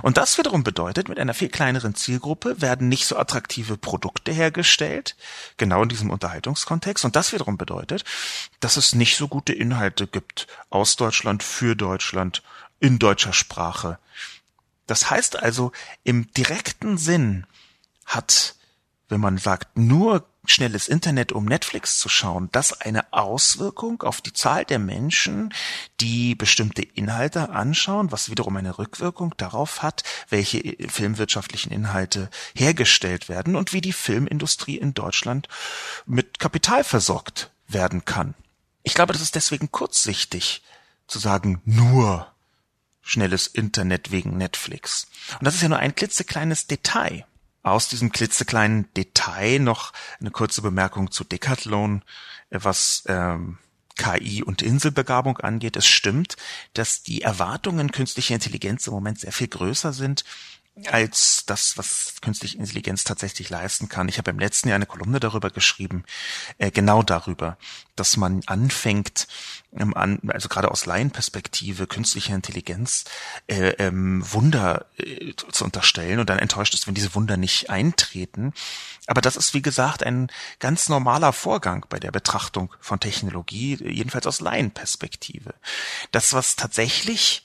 [0.01, 5.15] Und das wiederum bedeutet, mit einer viel kleineren Zielgruppe werden nicht so attraktive Produkte hergestellt,
[5.57, 7.05] genau in diesem Unterhaltungskontext.
[7.05, 8.05] Und das wiederum bedeutet,
[8.59, 12.43] dass es nicht so gute Inhalte gibt aus Deutschland, für Deutschland,
[12.83, 13.97] in deutscher Sprache.
[14.87, 15.71] Das heißt also,
[16.03, 17.47] im direkten Sinn
[18.05, 18.55] hat,
[19.07, 24.33] wenn man sagt, nur schnelles Internet, um Netflix zu schauen, das eine Auswirkung auf die
[24.33, 25.53] Zahl der Menschen,
[26.01, 33.55] die bestimmte Inhalte anschauen, was wiederum eine Rückwirkung darauf hat, welche filmwirtschaftlichen Inhalte hergestellt werden
[33.55, 35.47] und wie die Filmindustrie in Deutschland
[36.05, 38.33] mit Kapital versorgt werden kann.
[38.83, 40.61] Ich glaube, das ist deswegen kurzsichtig
[41.07, 42.32] zu sagen, nur
[43.03, 45.07] schnelles Internet wegen Netflix.
[45.39, 47.25] Und das ist ja nur ein klitzekleines Detail
[47.63, 52.03] aus diesem klitzekleinen Detail noch eine kurze Bemerkung zu Decathlon,
[52.49, 53.57] äh, was ähm,
[53.95, 55.77] KI und Inselbegabung angeht.
[55.77, 56.35] Es stimmt,
[56.73, 60.25] dass die Erwartungen künstlicher Intelligenz im Moment sehr viel größer sind
[60.87, 64.09] als das, was künstliche Intelligenz tatsächlich leisten kann.
[64.09, 66.03] Ich habe im letzten Jahr eine Kolumne darüber geschrieben,
[66.57, 67.57] äh, genau darüber,
[67.95, 69.27] dass man anfängt,
[69.75, 73.05] ähm, an, also gerade aus Laienperspektive künstlicher Intelligenz
[73.45, 78.53] äh, ähm, Wunder äh, zu unterstellen und dann enttäuscht ist, wenn diese Wunder nicht eintreten.
[79.05, 84.25] Aber das ist, wie gesagt, ein ganz normaler Vorgang bei der Betrachtung von Technologie, jedenfalls
[84.25, 85.53] aus Laienperspektive.
[86.11, 87.43] Das, was tatsächlich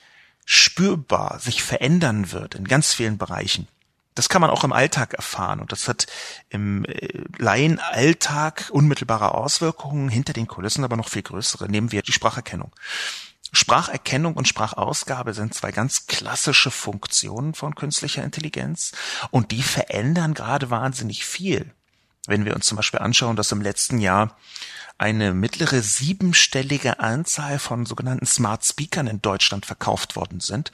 [0.51, 3.69] spürbar sich verändern wird in ganz vielen Bereichen.
[4.15, 6.07] Das kann man auch im Alltag erfahren und das hat
[6.49, 11.69] im äh, Laienalltag unmittelbare Auswirkungen, hinter den Kulissen aber noch viel größere.
[11.69, 12.73] Nehmen wir die Spracherkennung.
[13.53, 18.93] Spracherkennung und Sprachausgabe sind zwei ganz klassische Funktionen von künstlicher Intelligenz
[19.31, 21.75] und die verändern gerade wahnsinnig viel.
[22.29, 24.37] Wenn wir uns zum Beispiel anschauen, dass im letzten Jahr
[24.99, 30.71] eine mittlere siebenstellige Anzahl von sogenannten Smart Speakern in Deutschland verkauft worden sind.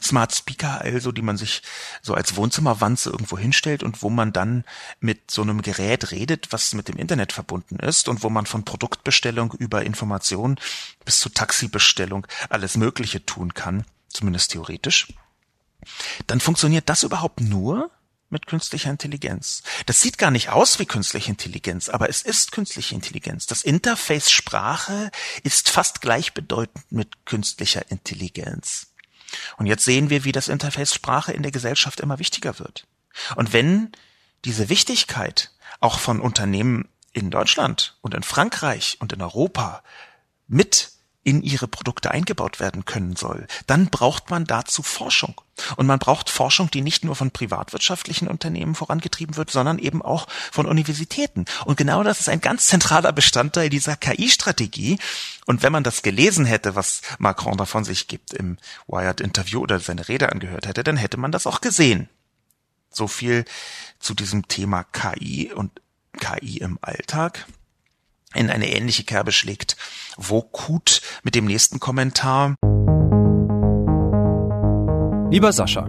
[0.00, 1.62] Smart Speaker also, die man sich
[2.02, 4.64] so als Wohnzimmerwanze irgendwo hinstellt und wo man dann
[5.00, 8.64] mit so einem Gerät redet, was mit dem Internet verbunden ist und wo man von
[8.64, 10.60] Produktbestellung über Information
[11.04, 15.08] bis zu Taxibestellung alles Mögliche tun kann, zumindest theoretisch.
[16.28, 17.90] Dann funktioniert das überhaupt nur,
[18.32, 19.62] mit künstlicher Intelligenz.
[19.86, 23.46] Das sieht gar nicht aus wie künstliche Intelligenz, aber es ist künstliche Intelligenz.
[23.46, 25.10] Das Interface Sprache
[25.42, 28.88] ist fast gleichbedeutend mit künstlicher Intelligenz.
[29.56, 32.86] Und jetzt sehen wir, wie das Interface Sprache in der Gesellschaft immer wichtiger wird.
[33.36, 33.92] Und wenn
[34.44, 39.82] diese Wichtigkeit auch von Unternehmen in Deutschland und in Frankreich und in Europa
[40.48, 40.91] mit
[41.24, 45.40] in ihre Produkte eingebaut werden können soll, dann braucht man dazu Forschung.
[45.76, 50.26] Und man braucht Forschung, die nicht nur von privatwirtschaftlichen Unternehmen vorangetrieben wird, sondern eben auch
[50.50, 51.44] von Universitäten.
[51.64, 54.98] Und genau das ist ein ganz zentraler Bestandteil dieser KI-Strategie.
[55.46, 58.58] Und wenn man das gelesen hätte, was Macron davon sich gibt im
[58.88, 62.08] Wired-Interview oder seine Rede angehört hätte, dann hätte man das auch gesehen.
[62.90, 63.44] So viel
[64.00, 65.80] zu diesem Thema KI und
[66.18, 67.46] KI im Alltag
[68.34, 69.76] in eine ähnliche Kerbe schlägt
[70.16, 72.56] Wokut mit dem nächsten Kommentar.
[75.30, 75.88] Lieber Sascha,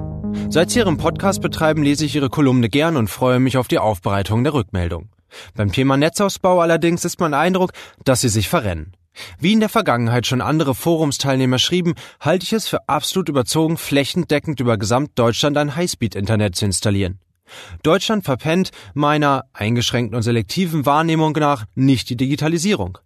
[0.49, 3.79] seit Sie Ihren Podcast betreiben, lese ich Ihre Kolumne gern und freue mich auf die
[3.79, 5.10] Aufbereitung der Rückmeldung.
[5.56, 7.71] Beim Thema Netzausbau allerdings ist mein Eindruck,
[8.03, 8.95] dass Sie sich verrennen.
[9.38, 14.60] Wie in der Vergangenheit schon andere Forumsteilnehmer schrieben, halte ich es für absolut überzogen, flächendeckend
[14.60, 17.19] über Gesamtdeutschland ein Highspeed-Internet zu installieren.
[17.84, 22.97] Deutschland verpennt meiner eingeschränkten und selektiven Wahrnehmung nach nicht die Digitalisierung.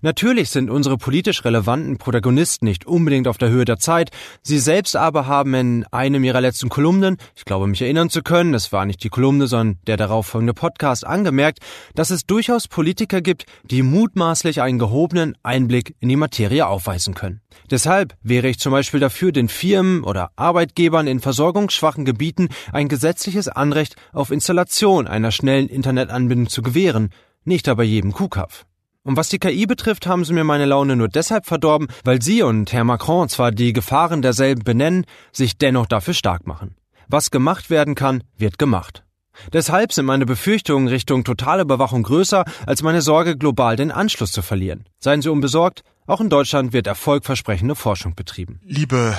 [0.00, 4.10] Natürlich sind unsere politisch relevanten Protagonisten nicht unbedingt auf der Höhe der Zeit,
[4.42, 8.54] sie selbst aber haben in einem ihrer letzten Kolumnen, ich glaube mich erinnern zu können,
[8.54, 11.60] es war nicht die Kolumne, sondern der darauf folgende Podcast, angemerkt,
[11.94, 17.40] dass es durchaus Politiker gibt, die mutmaßlich einen gehobenen Einblick in die Materie aufweisen können.
[17.70, 23.48] Deshalb wäre ich zum Beispiel dafür, den Firmen oder Arbeitgebern in versorgungsschwachen Gebieten ein gesetzliches
[23.48, 27.10] Anrecht auf Installation einer schnellen Internetanbindung zu gewähren,
[27.44, 28.64] nicht aber jedem Kuhkaff.
[29.04, 32.42] Und was die KI betrifft, haben sie mir meine Laune nur deshalb verdorben, weil sie
[32.42, 36.76] und Herr Macron zwar die Gefahren derselben benennen, sich dennoch dafür stark machen.
[37.08, 39.04] Was gemacht werden kann, wird gemacht.
[39.52, 44.42] Deshalb sind meine Befürchtungen Richtung totale Überwachung größer als meine Sorge, global den Anschluss zu
[44.42, 44.84] verlieren.
[44.98, 48.60] Seien Sie unbesorgt, auch in Deutschland wird erfolgversprechende Forschung betrieben.
[48.64, 49.18] Liebe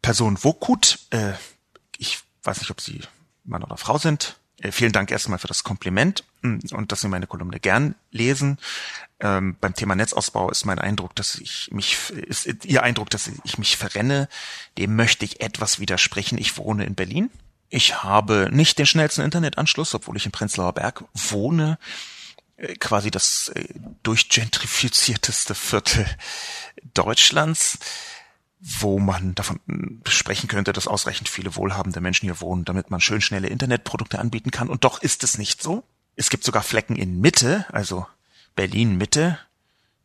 [0.00, 1.32] Person Wokut, äh,
[1.96, 3.00] ich weiß nicht, ob Sie
[3.44, 4.36] Mann oder Frau sind.
[4.62, 8.58] Äh, vielen Dank erstmal für das Kompliment hm, und dass Sie meine Kolumne gern lesen.
[9.20, 13.58] Ähm, beim Thema Netzausbau ist mein Eindruck, dass ich mich, ist Ihr Eindruck, dass ich
[13.58, 14.28] mich verrenne.
[14.78, 16.38] Dem möchte ich etwas widersprechen.
[16.38, 17.30] Ich wohne in Berlin.
[17.68, 21.78] Ich habe nicht den schnellsten Internetanschluss, obwohl ich in Prenzlauer Berg wohne.
[22.56, 23.64] Äh, quasi das äh,
[24.02, 26.06] durchgentrifizierteste Viertel
[26.94, 27.78] Deutschlands.
[28.64, 29.58] Wo man davon
[30.06, 34.52] sprechen könnte, dass ausreichend viele wohlhabende Menschen hier wohnen, damit man schön schnelle Internetprodukte anbieten
[34.52, 34.68] kann.
[34.68, 35.82] Und doch ist es nicht so.
[36.14, 38.06] Es gibt sogar Flecken in Mitte, also
[38.54, 39.38] Berlin Mitte,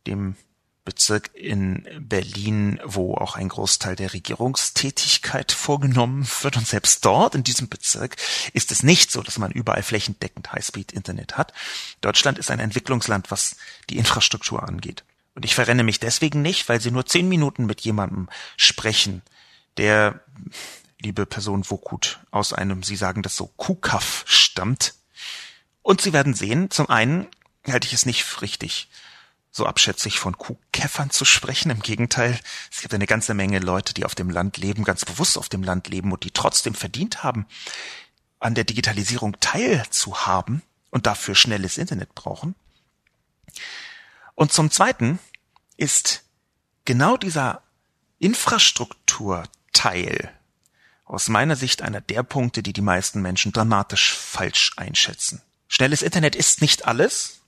[0.08, 0.36] dem
[0.86, 6.58] Bezirk in Berlin, wo auch ein Großteil der Regierungstätigkeit vorgenommen wird.
[6.58, 8.16] Und selbst dort, in diesem Bezirk,
[8.54, 11.54] ist es nicht so, dass man überall flächendeckend Highspeed-Internet hat.
[12.02, 13.58] Deutschland ist ein Entwicklungsland, was
[13.90, 15.04] die Infrastruktur angeht.
[15.38, 19.22] Und ich verrenne mich deswegen nicht, weil Sie nur zehn Minuten mit jemandem sprechen,
[19.78, 20.20] der,
[21.00, 24.96] liebe Person Wokut, aus einem, Sie sagen das so, Kuhkaff stammt.
[25.84, 27.28] Und Sie werden sehen, zum einen
[27.68, 28.90] halte ich es nicht richtig,
[29.52, 31.70] so abschätzig von Kuhkäffern zu sprechen.
[31.70, 32.40] Im Gegenteil,
[32.72, 35.62] es gibt eine ganze Menge Leute, die auf dem Land leben, ganz bewusst auf dem
[35.62, 37.46] Land leben und die trotzdem verdient haben,
[38.40, 42.56] an der Digitalisierung teilzuhaben und dafür schnelles Internet brauchen.
[44.38, 45.18] Und zum Zweiten
[45.78, 46.22] ist
[46.86, 47.64] genau dieser
[48.20, 50.32] Infrastrukturteil
[51.06, 55.42] aus meiner Sicht einer der Punkte, die die meisten Menschen dramatisch falsch einschätzen.
[55.68, 57.40] Schnelles Internet ist nicht alles,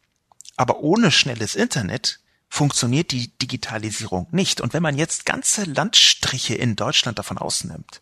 [0.55, 4.59] aber ohne schnelles Internet funktioniert die Digitalisierung nicht.
[4.59, 8.01] Und wenn man jetzt ganze Landstriche in Deutschland davon ausnimmt,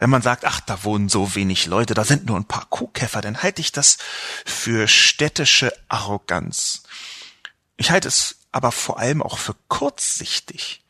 [0.00, 3.20] wenn man sagt, ach, da wohnen so wenig Leute, da sind nur ein paar Kuhkäfer,
[3.20, 3.98] dann halte ich das
[4.44, 6.82] für städtische Arroganz.
[7.76, 10.82] Ich halte es aber vor allem auch für kurzsichtig.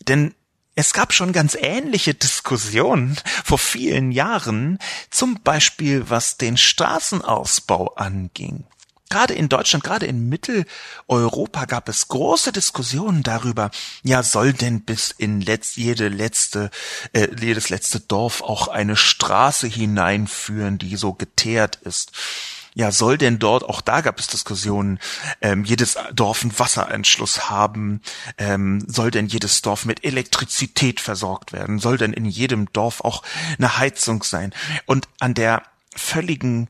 [0.00, 0.34] Denn
[0.76, 4.78] es gab schon ganz ähnliche Diskussionen vor vielen Jahren,
[5.10, 8.66] zum Beispiel was den Straßenausbau anging
[9.14, 13.70] gerade in Deutschland, gerade in Mitteleuropa gab es große Diskussionen darüber,
[14.02, 16.68] ja, soll denn bis in letz, jede letzte,
[17.12, 22.10] äh, jedes letzte Dorf auch eine Straße hineinführen, die so geteert ist?
[22.74, 24.98] Ja, soll denn dort, auch da gab es Diskussionen,
[25.40, 28.02] ähm, jedes Dorf einen Wasseranschluss haben,
[28.36, 33.22] ähm, soll denn jedes Dorf mit Elektrizität versorgt werden, soll denn in jedem Dorf auch
[33.58, 34.52] eine Heizung sein?
[34.86, 35.62] Und an der
[35.94, 36.68] völligen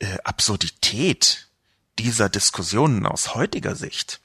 [0.00, 1.48] äh, Absurdität
[1.98, 4.20] dieser Diskussionen aus heutiger Sicht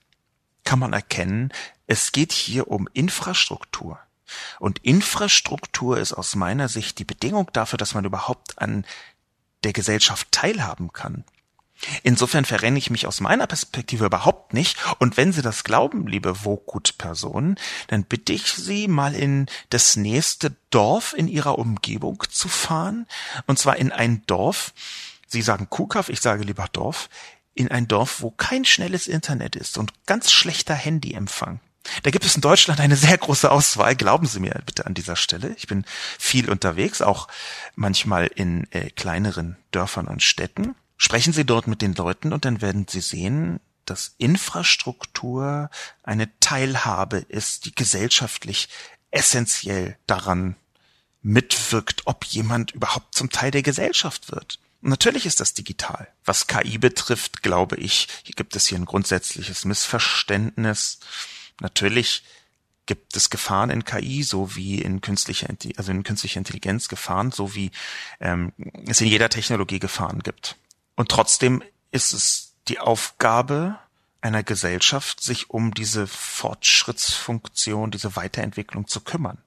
[0.65, 1.53] kann man erkennen,
[1.85, 3.99] es geht hier um Infrastruktur.
[4.59, 8.85] Und Infrastruktur ist aus meiner Sicht die Bedingung dafür, dass man überhaupt an
[9.63, 11.23] der Gesellschaft teilhaben kann.
[12.03, 14.77] Insofern verrenne ich mich aus meiner Perspektive überhaupt nicht.
[14.99, 20.55] Und wenn Sie das glauben, liebe Wokut-Personen, dann bitte ich Sie mal in das nächste
[20.69, 23.05] Dorf in Ihrer Umgebung zu fahren.
[23.45, 24.73] Und zwar in ein Dorf,
[25.27, 27.09] Sie sagen Kuhkaff, ich sage lieber Dorf,
[27.53, 31.59] in ein Dorf, wo kein schnelles Internet ist und ganz schlechter Handyempfang.
[32.03, 33.95] Da gibt es in Deutschland eine sehr große Auswahl.
[33.95, 35.55] Glauben Sie mir bitte an dieser Stelle.
[35.57, 35.85] Ich bin
[36.19, 37.27] viel unterwegs, auch
[37.75, 40.75] manchmal in äh, kleineren Dörfern und Städten.
[40.97, 45.69] Sprechen Sie dort mit den Leuten und dann werden Sie sehen, dass Infrastruktur
[46.03, 48.69] eine Teilhabe ist, die gesellschaftlich
[49.11, 50.55] essentiell daran
[51.21, 54.59] mitwirkt, ob jemand überhaupt zum Teil der Gesellschaft wird.
[54.81, 56.07] Natürlich ist das digital.
[56.23, 60.99] Was KI betrifft, glaube ich, hier gibt es hier ein grundsätzliches Missverständnis.
[61.59, 62.23] Natürlich
[62.85, 67.53] gibt es Gefahren in KI, so wie in künstlicher, also in künstlicher Intelligenz Gefahren, so
[67.53, 67.71] wie
[68.19, 68.53] ähm,
[68.87, 70.55] es in jeder Technologie Gefahren gibt.
[70.95, 73.77] Und trotzdem ist es die Aufgabe
[74.21, 79.37] einer Gesellschaft, sich um diese Fortschrittsfunktion, diese Weiterentwicklung zu kümmern.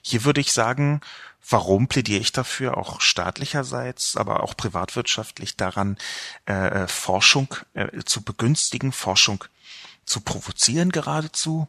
[0.00, 1.00] Hier würde ich sagen,
[1.46, 5.98] Warum plädiere ich dafür, auch staatlicherseits, aber auch privatwirtschaftlich daran,
[6.46, 9.44] äh, Forschung äh, zu begünstigen, Forschung
[10.04, 11.68] zu provozieren geradezu,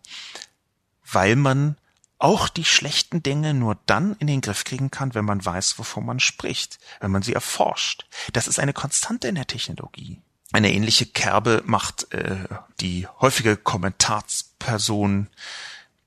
[1.11, 1.77] weil man
[2.17, 6.05] auch die schlechten Dinge nur dann in den Griff kriegen kann, wenn man weiß, wovon
[6.05, 8.05] man spricht, wenn man sie erforscht.
[8.33, 10.21] Das ist eine Konstante in der Technologie.
[10.51, 12.37] Eine ähnliche Kerbe macht äh,
[12.79, 15.27] die häufige Kommentarsperson,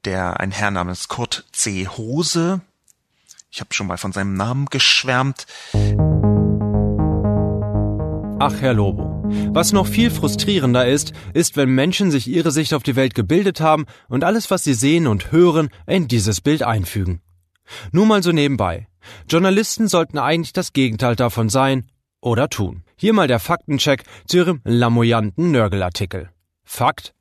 [0.05, 1.87] der ein Herr namens Kurt C.
[1.89, 2.63] Hose,
[3.51, 5.47] ich habe schon mal von seinem Namen geschwärmt.
[8.41, 9.25] Ach, Herr Lobo.
[9.53, 13.61] Was noch viel frustrierender ist, ist, wenn Menschen sich ihre Sicht auf die Welt gebildet
[13.61, 17.21] haben und alles, was sie sehen und hören, in dieses Bild einfügen.
[17.91, 18.87] Nur mal so nebenbei.
[19.29, 22.85] Journalisten sollten eigentlich das Gegenteil davon sein oder tun.
[22.95, 26.31] Hier mal der Faktencheck zu ihrem lamoyanten Nörgelartikel.
[26.63, 27.15] Fakt?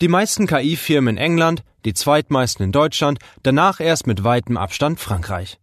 [0.00, 5.58] Die meisten KI-Firmen in England, die zweitmeisten in Deutschland, danach erst mit weitem Abstand Frankreich.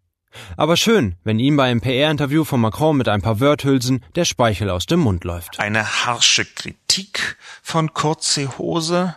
[0.55, 4.69] Aber schön, wenn ihm bei einem PR-Interview von Macron mit ein paar Wörthülsen der Speichel
[4.69, 5.59] aus dem Mund läuft.
[5.59, 9.15] Eine harsche Kritik von Kurze Hose.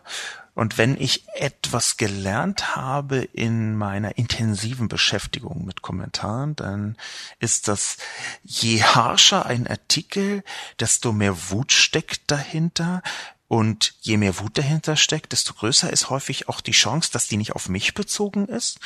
[0.55, 6.97] Und wenn ich etwas gelernt habe in meiner intensiven Beschäftigung mit Kommentaren, dann
[7.39, 7.97] ist das,
[8.43, 10.43] je harscher ein Artikel,
[10.79, 13.03] desto mehr Wut steckt dahinter,
[13.51, 17.37] Und je mehr Wut dahinter steckt, desto größer ist häufig auch die Chance, dass die
[17.37, 18.79] nicht auf mich bezogen ist.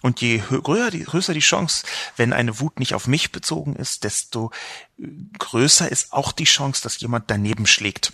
[0.00, 4.02] Und je größer die, größer die Chance, wenn eine Wut nicht auf mich bezogen ist,
[4.02, 4.50] desto
[4.98, 5.06] äh,
[5.38, 8.10] größer ist auch die Chance, dass jemand daneben schlägt.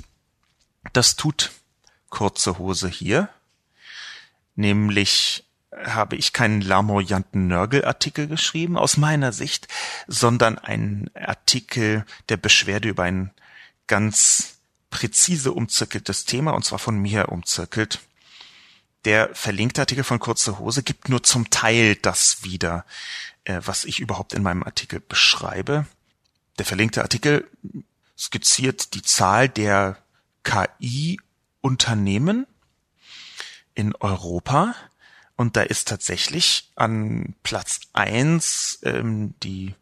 [0.92, 1.52] Das tut
[2.10, 3.30] kurze Hose hier.
[4.56, 9.68] Nämlich habe ich keinen lamoyanten Nörgel-Artikel geschrieben, aus meiner Sicht,
[10.06, 13.30] sondern einen Artikel der Beschwerde über ein
[13.86, 14.53] ganz
[14.94, 17.98] präzise umzirkeltes Thema, und zwar von mir umzirkelt.
[19.04, 22.84] Der verlinkte Artikel von Kurze Hose gibt nur zum Teil das wieder,
[23.42, 25.86] äh, was ich überhaupt in meinem Artikel beschreibe.
[26.60, 27.50] Der verlinkte Artikel
[28.16, 29.98] skizziert die Zahl der
[30.44, 32.46] KI-Unternehmen
[33.74, 34.76] in Europa,
[35.36, 39.74] und da ist tatsächlich an Platz eins ähm, die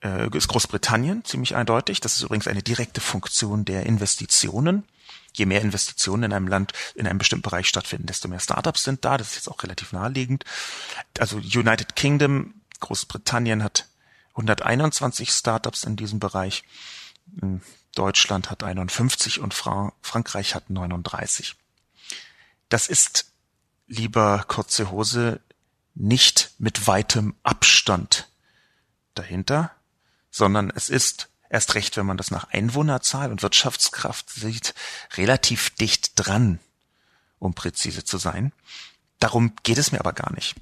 [0.00, 2.00] äh, ist Großbritannien ziemlich eindeutig.
[2.00, 4.84] Das ist übrigens eine direkte Funktion der Investitionen.
[5.34, 9.04] Je mehr Investitionen in einem Land, in einem bestimmten Bereich stattfinden, desto mehr Startups sind
[9.04, 9.16] da.
[9.16, 10.44] Das ist jetzt auch relativ naheliegend.
[11.18, 13.88] Also United Kingdom, Großbritannien hat
[14.34, 16.64] 121 Startups in diesem Bereich.
[17.94, 21.56] Deutschland hat 51 und Fra Frankreich hat 39.
[22.68, 23.31] Das ist
[23.92, 25.40] lieber kurze Hose
[25.94, 28.28] nicht mit weitem Abstand
[29.14, 29.70] dahinter,
[30.30, 34.74] sondern es ist erst recht, wenn man das nach Einwohnerzahl und Wirtschaftskraft sieht,
[35.16, 36.58] relativ dicht dran,
[37.38, 38.52] um präzise zu sein.
[39.18, 40.56] Darum geht es mir aber gar nicht.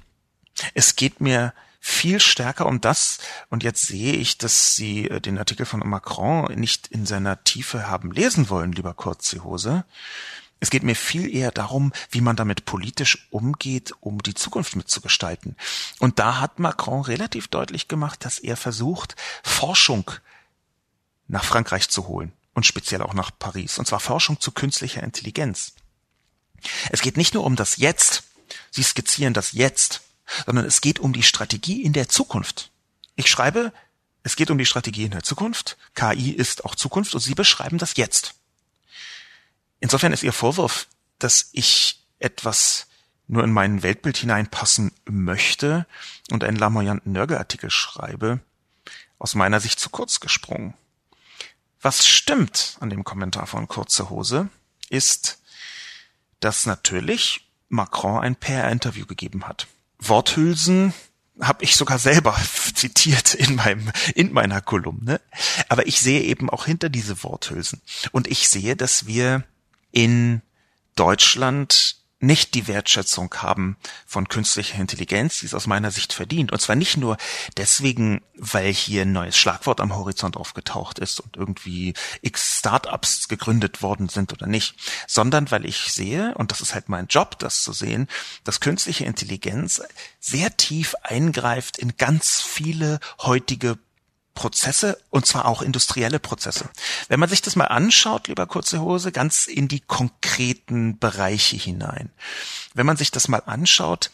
[0.73, 3.19] Es geht mir viel stärker um das,
[3.49, 7.87] und jetzt sehe ich, dass Sie äh, den Artikel von Macron nicht in seiner Tiefe
[7.87, 9.85] haben lesen wollen, lieber Kurzhose.
[10.61, 15.57] Es geht mir viel eher darum, wie man damit politisch umgeht, um die Zukunft mitzugestalten.
[15.97, 20.11] Und da hat Macron relativ deutlich gemacht, dass er versucht, Forschung
[21.27, 23.79] nach Frankreich zu holen und speziell auch nach Paris.
[23.79, 25.73] Und zwar Forschung zu künstlicher Intelligenz.
[26.91, 28.23] Es geht nicht nur um das Jetzt.
[28.69, 30.01] Sie skizzieren das Jetzt,
[30.45, 32.69] sondern es geht um die Strategie in der Zukunft.
[33.15, 33.73] Ich schreibe,
[34.21, 35.77] es geht um die Strategie in der Zukunft.
[35.95, 38.35] KI ist auch Zukunft und Sie beschreiben das Jetzt.
[39.81, 40.87] Insofern ist Ihr Vorwurf,
[41.19, 42.87] dass ich etwas
[43.27, 45.85] nur in mein Weltbild hineinpassen möchte
[46.29, 48.39] und einen lamoyanten Nörgelartikel schreibe,
[49.19, 50.75] aus meiner Sicht zu kurz gesprungen.
[51.81, 54.49] Was stimmt an dem Kommentar von Kurze Hose,
[54.89, 55.41] ist,
[56.39, 59.67] dass natürlich Macron ein PR-Interview gegeben hat.
[59.97, 60.93] Worthülsen
[61.39, 62.37] habe ich sogar selber
[62.75, 65.21] zitiert in meinem in meiner Kolumne,
[65.69, 69.43] aber ich sehe eben auch hinter diese Worthülsen und ich sehe, dass wir
[69.91, 70.41] in
[70.95, 76.51] Deutschland nicht die Wertschätzung haben von künstlicher Intelligenz, die es aus meiner Sicht verdient.
[76.51, 77.17] Und zwar nicht nur
[77.57, 83.81] deswegen, weil hier ein neues Schlagwort am Horizont aufgetaucht ist und irgendwie x Startups gegründet
[83.81, 84.75] worden sind oder nicht,
[85.07, 88.07] sondern weil ich sehe, und das ist halt mein Job, das zu sehen,
[88.43, 89.81] dass künstliche Intelligenz
[90.19, 93.79] sehr tief eingreift in ganz viele heutige
[94.33, 96.69] Prozesse und zwar auch industrielle Prozesse.
[97.09, 102.11] Wenn man sich das mal anschaut, lieber kurze Hose, ganz in die konkreten Bereiche hinein.
[102.73, 104.11] Wenn man sich das mal anschaut,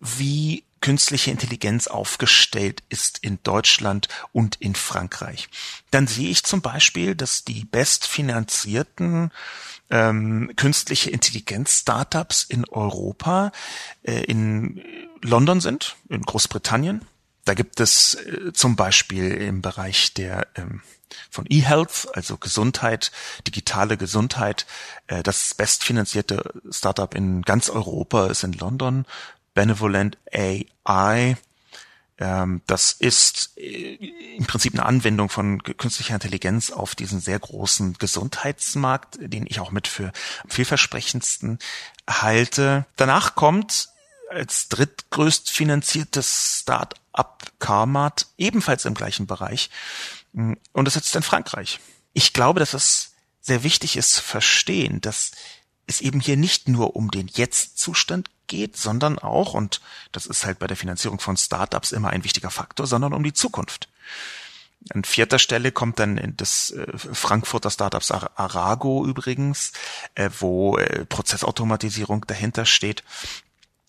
[0.00, 5.48] wie künstliche Intelligenz aufgestellt ist in Deutschland und in Frankreich,
[5.90, 9.32] dann sehe ich zum Beispiel, dass die bestfinanzierten
[9.90, 13.52] ähm, künstliche Intelligenz-Startups in Europa
[14.02, 14.82] äh, in
[15.22, 17.04] London sind, in Großbritannien,
[17.48, 20.82] da gibt es äh, zum Beispiel im Bereich der ähm,
[21.30, 23.10] von eHealth, also Gesundheit,
[23.46, 24.66] digitale Gesundheit,
[25.06, 29.06] äh, das bestfinanzierte Startup in ganz Europa ist in London,
[29.54, 31.38] Benevolent AI.
[32.18, 33.94] Ähm, das ist äh,
[34.36, 39.70] im Prinzip eine Anwendung von künstlicher Intelligenz auf diesen sehr großen Gesundheitsmarkt, den ich auch
[39.70, 40.12] mit für
[40.48, 41.58] vielversprechendsten
[42.06, 42.84] halte.
[42.96, 43.88] Danach kommt
[44.28, 47.07] als drittgrößt finanziertes Start-up
[47.58, 49.70] Carmart, ebenfalls im gleichen Bereich.
[50.32, 51.80] Und das sitzt in Frankreich.
[52.12, 55.32] Ich glaube, dass es sehr wichtig ist zu verstehen, dass
[55.86, 59.80] es eben hier nicht nur um den Jetzt-Zustand geht, sondern auch, und
[60.12, 63.32] das ist halt bei der Finanzierung von Startups immer ein wichtiger Faktor, sondern um die
[63.32, 63.88] Zukunft.
[64.90, 69.72] An vierter Stelle kommt dann das äh, Frankfurter Startups Arago übrigens,
[70.14, 73.02] äh, wo äh, Prozessautomatisierung dahinter steht.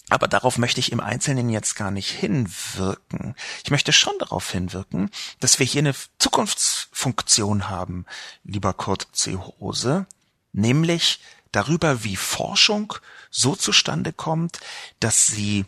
[0.10, 3.36] Aber darauf möchte ich im Einzelnen jetzt gar nicht hinwirken.
[3.64, 8.05] Ich möchte schon darauf hinwirken, dass wir hier eine Zukunftsfunktion haben,
[8.43, 9.38] lieber Kurt C.
[9.38, 10.07] Hose,
[10.51, 11.20] nämlich
[11.51, 12.93] darüber, wie Forschung
[13.30, 14.60] so zustande kommt,
[14.99, 15.66] dass sie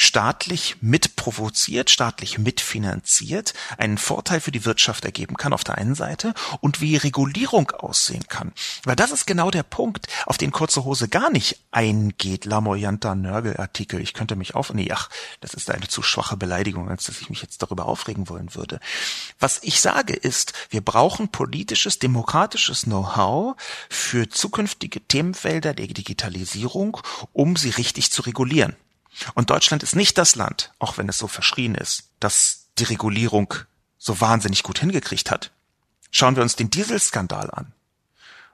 [0.00, 6.34] staatlich mitprovoziert, staatlich mitfinanziert, einen Vorteil für die Wirtschaft ergeben kann auf der einen Seite
[6.60, 8.52] und wie Regulierung aussehen kann.
[8.84, 12.44] Weil das ist genau der Punkt, auf den Kurze Hose gar nicht eingeht.
[12.44, 14.72] Lamoyanta Nörgel-Artikel, ich könnte mich auf...
[14.72, 18.28] Nee, ach, das ist eine zu schwache Beleidigung, als dass ich mich jetzt darüber aufregen
[18.28, 18.78] wollen würde.
[19.40, 23.56] Was ich sage ist, wir brauchen politisches, demokratisches Know-how
[23.90, 26.98] für zukünftige Themenfelder der Digitalisierung,
[27.32, 28.76] um sie richtig zu regulieren.
[29.34, 33.54] Und Deutschland ist nicht das Land, auch wenn es so verschrien ist, das die Regulierung
[33.96, 35.50] so wahnsinnig gut hingekriegt hat.
[36.10, 37.72] Schauen wir uns den Dieselskandal an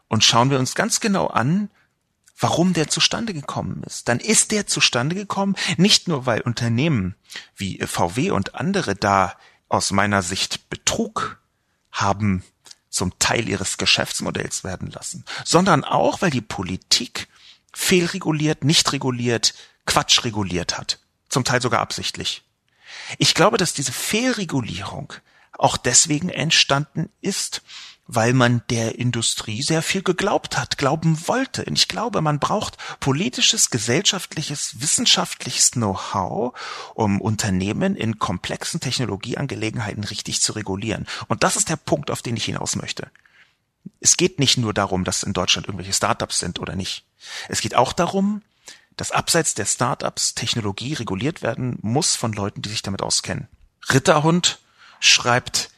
[0.08, 1.70] und schauen wir uns ganz genau an,
[2.38, 4.08] warum der zustande gekommen ist.
[4.08, 7.14] Dann ist der zustande gekommen, nicht nur weil Unternehmen
[7.56, 9.36] wie VW und andere da
[9.68, 11.38] aus meiner Sicht Betrug
[11.92, 12.42] haben
[12.90, 17.28] zum Teil ihres Geschäftsmodells werden lassen, sondern auch, weil die Politik
[17.72, 19.54] fehlreguliert, nicht reguliert,
[19.86, 20.98] Quatsch reguliert hat.
[21.28, 22.42] Zum Teil sogar absichtlich.
[23.18, 25.12] Ich glaube, dass diese Fehlregulierung
[25.52, 27.62] auch deswegen entstanden ist,
[28.06, 31.64] weil man der Industrie sehr viel geglaubt hat, glauben wollte.
[31.64, 36.54] Und ich glaube, man braucht politisches, gesellschaftliches, wissenschaftliches Know-how,
[36.94, 41.06] um Unternehmen in komplexen Technologieangelegenheiten richtig zu regulieren.
[41.28, 43.10] Und das ist der Punkt, auf den ich hinaus möchte.
[44.00, 47.04] Es geht nicht nur darum, dass in Deutschland irgendwelche Startups sind oder nicht.
[47.48, 48.42] Es geht auch darum,
[48.96, 53.48] dass abseits der Startups Technologie reguliert werden muss von Leuten, die sich damit auskennen.
[53.92, 54.58] Ritterhund
[55.00, 55.70] schreibt,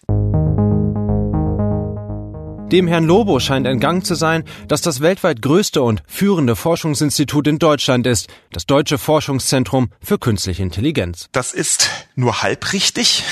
[2.73, 7.61] dem Herrn Lobo scheint entgangen zu sein, dass das weltweit größte und führende Forschungsinstitut in
[7.61, 11.29] Deutschland ist, das Deutsche Forschungszentrum für Künstliche Intelligenz.
[11.31, 13.23] Das ist nur halb richtig,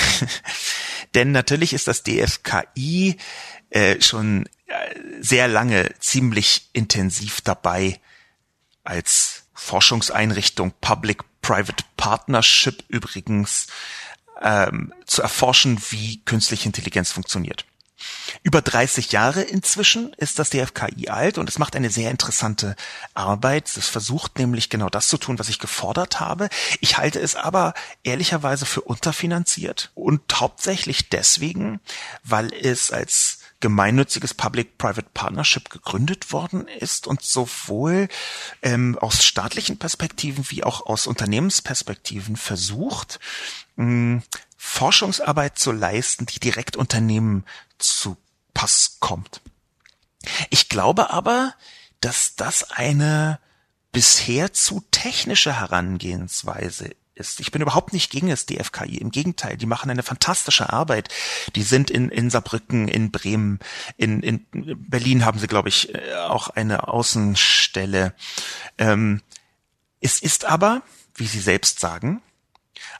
[1.16, 3.16] denn natürlich ist das DFKI
[3.70, 4.72] äh, schon äh,
[5.20, 7.98] sehr lange ziemlich intensiv dabei,
[8.84, 13.66] als Forschungseinrichtung Public-Private Partnership übrigens
[14.42, 17.64] ähm, zu erforschen, wie künstliche Intelligenz funktioniert.
[18.42, 22.76] Über 30 Jahre inzwischen ist das DFKI alt und es macht eine sehr interessante
[23.14, 23.74] Arbeit.
[23.76, 26.48] Es versucht nämlich genau das zu tun, was ich gefordert habe.
[26.80, 31.80] Ich halte es aber ehrlicherweise für unterfinanziert und hauptsächlich deswegen,
[32.22, 38.08] weil es als gemeinnütziges Public-Private Partnership gegründet worden ist und sowohl
[38.60, 43.20] ähm, aus staatlichen Perspektiven wie auch aus Unternehmensperspektiven versucht,
[43.76, 44.20] mh,
[44.58, 47.46] Forschungsarbeit zu leisten, die direkt Unternehmen
[47.78, 48.18] zu
[48.52, 49.40] Pass kommt.
[50.50, 51.54] Ich glaube aber,
[52.02, 53.40] dass das eine
[53.92, 57.40] bisher zu technische Herangehensweise ist.
[57.40, 58.98] Ich bin überhaupt nicht gegen das DFKI.
[58.98, 61.08] Im Gegenteil, die machen eine fantastische Arbeit.
[61.54, 63.58] Die sind in, in Saarbrücken, in Bremen,
[63.96, 64.46] in, in
[64.88, 68.14] Berlin haben sie, glaube ich, äh, auch eine Außenstelle.
[68.78, 69.22] Ähm,
[70.00, 70.82] es ist aber,
[71.14, 72.22] wie sie selbst sagen,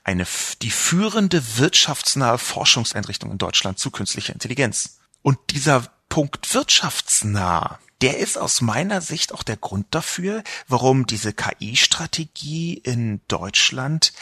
[0.03, 0.25] eine,
[0.61, 4.99] die führende wirtschaftsnahe Forschungseinrichtung in Deutschland zu künstlicher Intelligenz.
[5.21, 11.33] Und dieser Punkt wirtschaftsnah, der ist aus meiner Sicht auch der Grund dafür, warum diese
[11.33, 14.13] KI-Strategie in Deutschland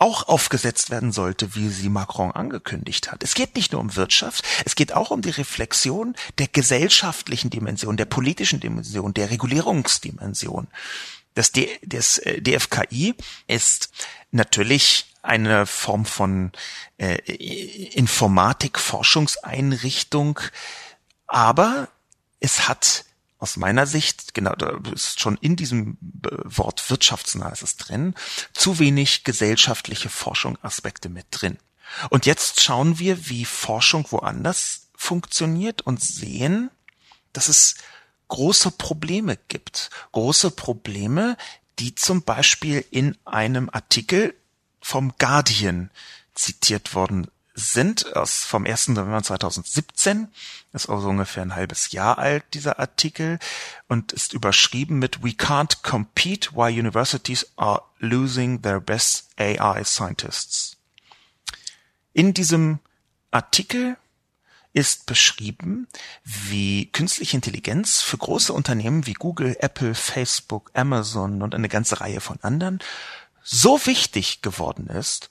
[0.00, 3.22] auch aufgesetzt werden sollte, wie sie Macron angekündigt hat.
[3.22, 7.98] Es geht nicht nur um Wirtschaft, es geht auch um die Reflexion der gesellschaftlichen Dimension,
[7.98, 10.68] der politischen Dimension, der Regulierungsdimension.
[11.34, 13.14] Das, D das äh, DFKI
[13.46, 13.90] ist
[14.30, 16.52] natürlich eine Form von
[16.96, 17.16] äh,
[17.92, 20.40] Informatik-Forschungseinrichtung,
[21.26, 21.88] aber
[22.40, 23.04] es hat
[23.38, 28.14] aus meiner Sicht, genau, da ist schon in diesem Wort wirtschaftsnah ist es drin,
[28.52, 31.58] zu wenig gesellschaftliche Forschungsaspekte mit drin.
[32.10, 36.70] Und jetzt schauen wir, wie Forschung woanders funktioniert und sehen,
[37.32, 37.76] dass es
[38.28, 39.90] große Probleme gibt.
[40.12, 41.36] Große Probleme,
[41.78, 44.34] die zum Beispiel in einem Artikel
[44.80, 45.90] vom Guardian
[46.34, 47.28] zitiert worden
[47.60, 48.88] sind, aus, vom 1.
[48.88, 50.28] November 2017,
[50.72, 53.38] ist also ungefähr ein halbes Jahr alt, dieser Artikel,
[53.88, 60.76] und ist überschrieben mit We can't compete why universities are losing their best AI scientists.
[62.12, 62.80] In diesem
[63.30, 63.96] Artikel
[64.72, 65.88] ist beschrieben,
[66.24, 72.20] wie künstliche Intelligenz für große Unternehmen wie Google, Apple, Facebook, Amazon und eine ganze Reihe
[72.20, 72.80] von anderen
[73.42, 75.30] so wichtig geworden ist,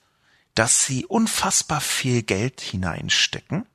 [0.55, 3.65] dass sie unfassbar viel Geld hineinstecken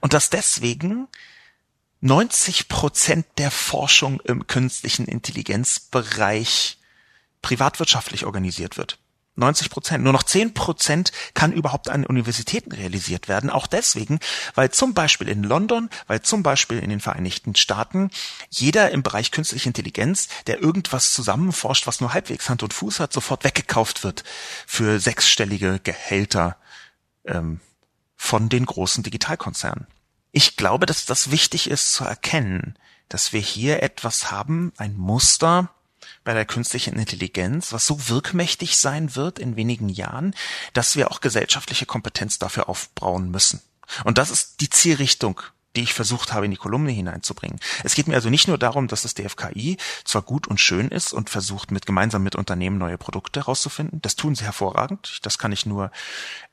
[0.00, 1.08] und dass deswegen
[2.00, 6.78] 90 Prozent der Forschung im künstlichen Intelligenzbereich
[7.42, 8.98] privatwirtschaftlich organisiert wird.
[9.36, 10.04] 90 Prozent.
[10.04, 13.50] Nur noch 10 Prozent kann überhaupt an Universitäten realisiert werden.
[13.50, 14.20] Auch deswegen,
[14.54, 18.10] weil zum Beispiel in London, weil zum Beispiel in den Vereinigten Staaten
[18.50, 23.12] jeder im Bereich künstliche Intelligenz, der irgendwas zusammenforscht, was nur halbwegs Hand und Fuß hat,
[23.12, 24.24] sofort weggekauft wird
[24.66, 26.56] für sechsstellige Gehälter
[27.24, 27.60] ähm,
[28.16, 29.86] von den großen Digitalkonzernen.
[30.32, 32.76] Ich glaube, dass das wichtig ist zu erkennen,
[33.08, 35.70] dass wir hier etwas haben, ein Muster,
[36.24, 40.34] bei der künstlichen Intelligenz, was so wirkmächtig sein wird in wenigen Jahren,
[40.72, 43.60] dass wir auch gesellschaftliche Kompetenz dafür aufbauen müssen.
[44.04, 45.40] Und das ist die Zielrichtung,
[45.76, 47.58] die ich versucht habe, in die Kolumne hineinzubringen.
[47.82, 51.12] Es geht mir also nicht nur darum, dass das DFKI zwar gut und schön ist
[51.12, 54.00] und versucht, mit gemeinsam mit Unternehmen neue Produkte herauszufinden.
[54.00, 55.18] Das tun sie hervorragend.
[55.22, 55.90] Das kann ich nur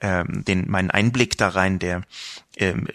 [0.02, 2.02] ähm, den meinen Einblick da rein, der
[2.58, 2.88] ähm,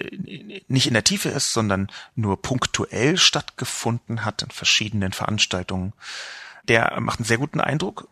[0.68, 5.92] nicht in der Tiefe ist, sondern nur punktuell stattgefunden hat in verschiedenen Veranstaltungen
[6.68, 8.08] der macht einen sehr guten Eindruck.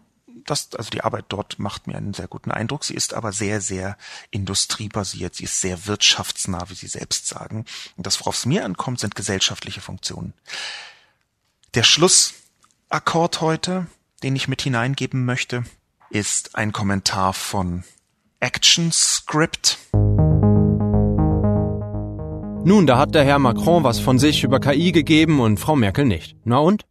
[0.46, 2.84] Das, also die Arbeit dort macht mir einen sehr guten Eindruck.
[2.84, 3.96] Sie ist aber sehr, sehr
[4.30, 5.34] industriebasiert.
[5.34, 7.64] Sie ist sehr wirtschaftsnah, wie Sie selbst sagen.
[7.96, 10.34] Und das, worauf es mir ankommt, sind gesellschaftliche Funktionen.
[11.74, 13.86] Der Schlussakkord heute,
[14.22, 15.64] den ich mit hineingeben möchte,
[16.10, 17.84] ist ein Kommentar von
[18.40, 19.78] ActionScript.
[22.66, 26.04] Nun, da hat der Herr Macron was von sich über KI gegeben und Frau Merkel
[26.04, 26.36] nicht.
[26.44, 26.86] Na und?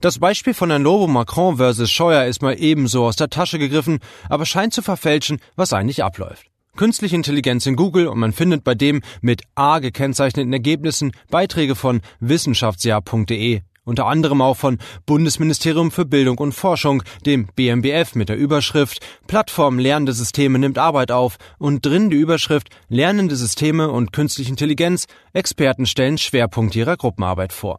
[0.00, 4.00] Das Beispiel von Herrn Lobo Macron versus Scheuer ist mal ebenso aus der Tasche gegriffen,
[4.28, 6.46] aber scheint zu verfälschen, was eigentlich abläuft.
[6.76, 12.00] Künstliche Intelligenz in Google und man findet bei dem mit A gekennzeichneten Ergebnissen Beiträge von
[12.18, 19.00] wissenschaftsjahr.de, unter anderem auch von Bundesministerium für Bildung und Forschung, dem BMBF mit der Überschrift
[19.28, 25.06] Plattform Lernende Systeme nimmt Arbeit auf und drin die Überschrift Lernende Systeme und künstliche Intelligenz,
[25.32, 27.78] Experten stellen Schwerpunkt ihrer Gruppenarbeit vor.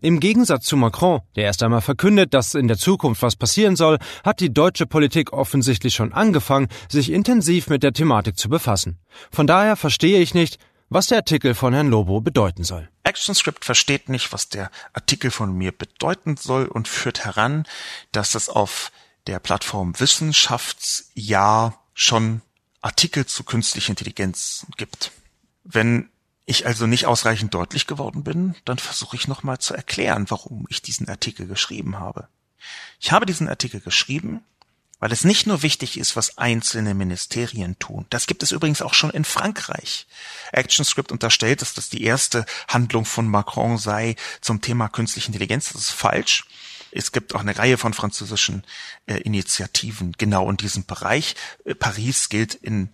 [0.00, 3.98] Im Gegensatz zu Macron, der erst einmal verkündet, dass in der Zukunft was passieren soll,
[4.24, 8.98] hat die deutsche Politik offensichtlich schon angefangen, sich intensiv mit der Thematik zu befassen.
[9.30, 10.58] Von daher verstehe ich nicht,
[10.88, 12.88] was der Artikel von Herrn Lobo bedeuten soll.
[13.02, 17.64] ActionScript versteht nicht, was der Artikel von mir bedeuten soll und führt heran,
[18.12, 18.92] dass es auf
[19.26, 22.42] der Plattform Wissenschaftsjahr schon
[22.82, 25.10] Artikel zu künstlicher Intelligenz gibt.
[25.64, 26.08] Wenn
[26.46, 30.80] ich also nicht ausreichend deutlich geworden bin, dann versuche ich nochmal zu erklären, warum ich
[30.80, 32.28] diesen Artikel geschrieben habe.
[33.00, 34.42] Ich habe diesen Artikel geschrieben,
[34.98, 38.06] weil es nicht nur wichtig ist, was einzelne Ministerien tun.
[38.10, 40.06] Das gibt es übrigens auch schon in Frankreich.
[40.52, 45.72] ActionScript unterstellt, dass das die erste Handlung von Macron sei zum Thema künstliche Intelligenz.
[45.72, 46.44] Das ist falsch.
[46.92, 48.62] Es gibt auch eine Reihe von französischen
[49.06, 51.34] äh, Initiativen genau in diesem Bereich.
[51.66, 52.88] Äh, Paris gilt in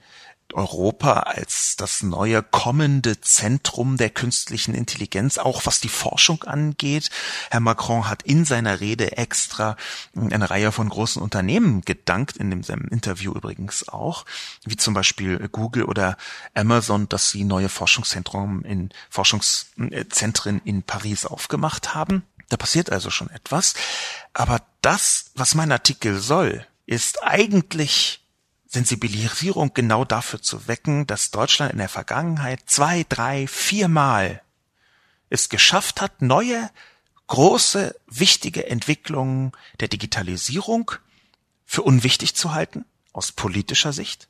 [0.55, 7.11] Europa als das neue kommende Zentrum der künstlichen Intelligenz, auch was die Forschung angeht.
[7.51, 9.77] Herr Macron hat in seiner Rede extra
[10.15, 14.25] eine Reihe von großen Unternehmen gedankt, in dem Interview übrigens auch,
[14.65, 16.17] wie zum Beispiel Google oder
[16.55, 22.25] Amazon, dass sie neue Forschungszentren in Forschungszentren in Paris aufgemacht haben.
[22.49, 23.75] Da passiert also schon etwas.
[24.35, 28.22] Aber das, was mein Artikel soll, ist eigentlich
[28.73, 34.43] Sensibilisierung genau dafür zu wecken, dass Deutschland in der Vergangenheit zwei, drei, viermal
[35.29, 36.71] es geschafft hat, neue,
[37.27, 40.91] große, wichtige Entwicklungen der Digitalisierung
[41.67, 44.29] für unwichtig zu halten, aus politischer Sicht,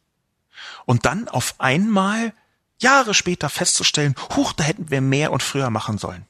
[0.87, 2.33] und dann auf einmal
[2.79, 6.27] Jahre später festzustellen, huch, da hätten wir mehr und früher machen sollen.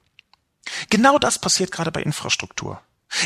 [0.91, 2.81] Genau das passiert gerade bei Infrastruktur.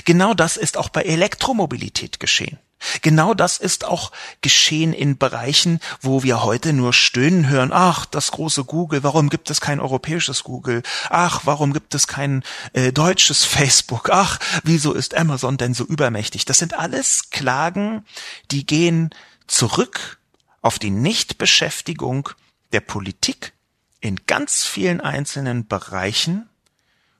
[0.04, 2.58] Genau das ist auch bei Elektromobilität geschehen.
[3.02, 4.12] Genau das ist auch
[4.42, 7.70] geschehen in Bereichen, wo wir heute nur stöhnen hören.
[7.72, 10.82] Ach, das große Google, warum gibt es kein europäisches Google?
[11.08, 12.42] Ach, warum gibt es kein
[12.74, 14.10] äh, deutsches Facebook?
[14.10, 16.44] Ach, wieso ist Amazon denn so übermächtig?
[16.44, 18.04] Das sind alles Klagen,
[18.50, 19.10] die gehen
[19.46, 20.18] zurück
[20.60, 22.28] auf die Nichtbeschäftigung
[22.72, 23.52] der Politik
[24.00, 26.48] in ganz vielen einzelnen Bereichen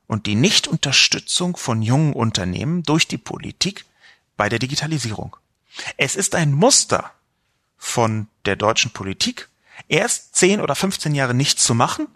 [0.06, 3.84] und die Nichtunterstützung von jungen Unternehmen durch die Politik
[4.36, 5.36] bei der Digitalisierung.
[5.96, 7.12] Es ist ein Muster
[7.76, 9.48] von der deutschen Politik,
[9.88, 12.08] erst 10 oder 15 Jahre nichts zu machen,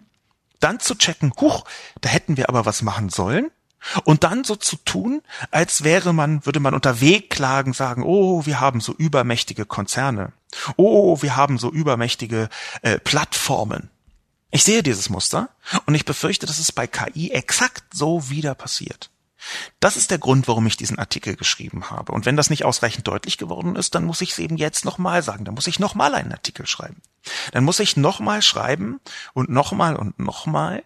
[0.59, 1.65] dann zu checken, huch,
[2.01, 3.51] da hätten wir aber was machen sollen,
[4.03, 8.59] und dann so zu tun, als wäre man, würde man unter Wehklagen sagen, oh, wir
[8.59, 10.33] haben so übermächtige Konzerne.
[10.75, 12.49] Oh, wir haben so übermächtige
[12.83, 13.89] äh, Plattformen.
[14.51, 15.49] Ich sehe dieses Muster
[15.85, 19.09] und ich befürchte, dass es bei KI exakt so wieder passiert.
[19.79, 22.11] Das ist der Grund, warum ich diesen Artikel geschrieben habe.
[22.11, 25.23] Und wenn das nicht ausreichend deutlich geworden ist, dann muss ich es eben jetzt nochmal
[25.23, 25.45] sagen.
[25.45, 27.01] Dann muss ich nochmal einen Artikel schreiben.
[27.51, 28.99] Dann muss ich nochmal schreiben
[29.33, 30.83] und nochmal und nochmal,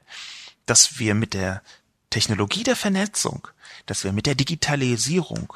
[0.65, 1.61] dass wir mit der
[2.09, 3.47] Technologie der Vernetzung,
[3.85, 5.53] dass wir mit der Digitalisierung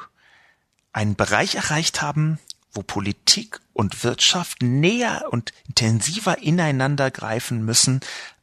[0.92, 2.38] einen Bereich erreicht haben,
[2.72, 8.00] wo Politik und Wirtschaft näher und intensiver ineinander greifen müssen,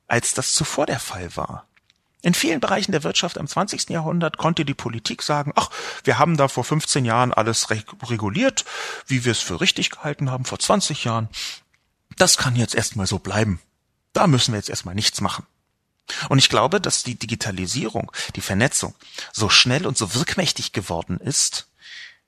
[0.07, 1.66] als das zuvor der Fall war.
[2.27, 3.87] In vielen Bereichen der Wirtschaft im 20.
[3.87, 5.69] Jahrhundert konnte die Politik sagen, ach,
[6.03, 8.65] wir haben da vor 15 Jahren alles reguliert,
[9.05, 11.29] wie wir es für richtig gehalten haben, vor 20 Jahren.
[12.17, 13.61] Das kann jetzt erstmal so bleiben.
[14.11, 15.45] Da müssen wir jetzt erstmal nichts machen.
[16.27, 18.93] Und ich glaube, dass die Digitalisierung, die Vernetzung
[19.31, 21.69] so schnell und so wirkmächtig geworden ist,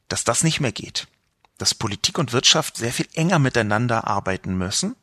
[0.08, 1.08] dass das nicht mehr geht.
[1.58, 4.96] Dass Politik und Wirtschaft sehr viel enger miteinander arbeiten müssen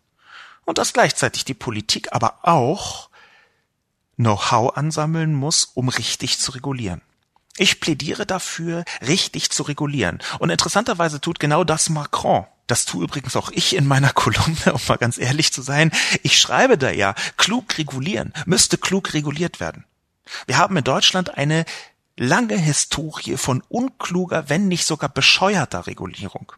[0.65, 3.11] und dass gleichzeitig die Politik aber auch
[4.17, 7.03] Know-how ansammeln muss, um richtig zu regulieren.
[7.59, 10.19] Ich plädiere dafür, richtig zu regulieren.
[10.39, 12.47] Und interessanterweise tut genau das Macron.
[12.67, 15.91] Das tue übrigens auch ich in meiner Kolumne, um mal ganz ehrlich zu sein.
[16.23, 19.85] Ich schreibe da ja, klug regulieren, müsste klug reguliert werden.
[20.47, 21.65] Wir haben in Deutschland eine
[22.17, 26.53] lange Historie von unkluger, wenn nicht sogar bescheuerter Regulierung.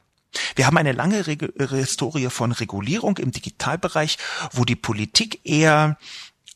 [0.54, 4.18] Wir haben eine lange Reg Historie von Regulierung im Digitalbereich,
[4.52, 5.98] wo die Politik eher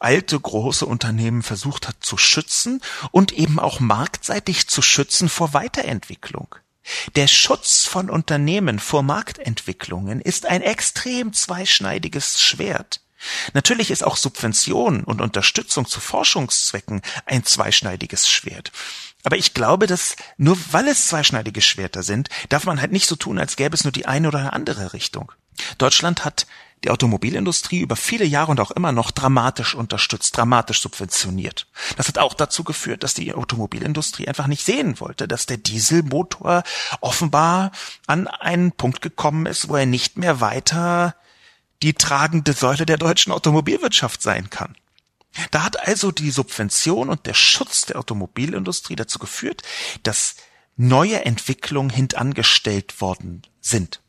[0.02, 2.80] alte große Unternehmen versucht hat zu schützen
[3.10, 6.54] und eben auch marktseitig zu schützen vor Weiterentwicklung.
[7.14, 13.00] Der Schutz von Unternehmen vor Marktentwicklungen ist ein extrem zweischneidiges Schwert.
[13.52, 18.72] Natürlich ist auch Subvention und Unterstützung zu Forschungszwecken ein zweischneidiges Schwert.
[19.22, 23.14] Aber ich glaube, dass nur weil es zweischneidige Schwerter sind, darf man halt nicht so
[23.14, 25.30] tun, als gäbe es nur die eine oder andere Richtung.
[25.78, 26.46] Deutschland hat
[26.84, 31.66] die Automobilindustrie über viele Jahre und auch immer noch dramatisch unterstützt, dramatisch subventioniert.
[31.96, 36.64] Das hat auch dazu geführt, dass die Automobilindustrie einfach nicht sehen wollte, dass der Dieselmotor
[37.00, 37.70] offenbar
[38.06, 41.14] an einen Punkt gekommen ist, wo er nicht mehr weiter
[41.82, 44.76] die tragende Säule der deutschen Automobilwirtschaft sein kann.
[45.50, 49.62] Da hat also die Subvention und der Schutz der Automobilindustrie dazu geführt,
[50.02, 50.36] dass
[50.76, 54.01] neue Entwicklungen hintangestellt worden sind.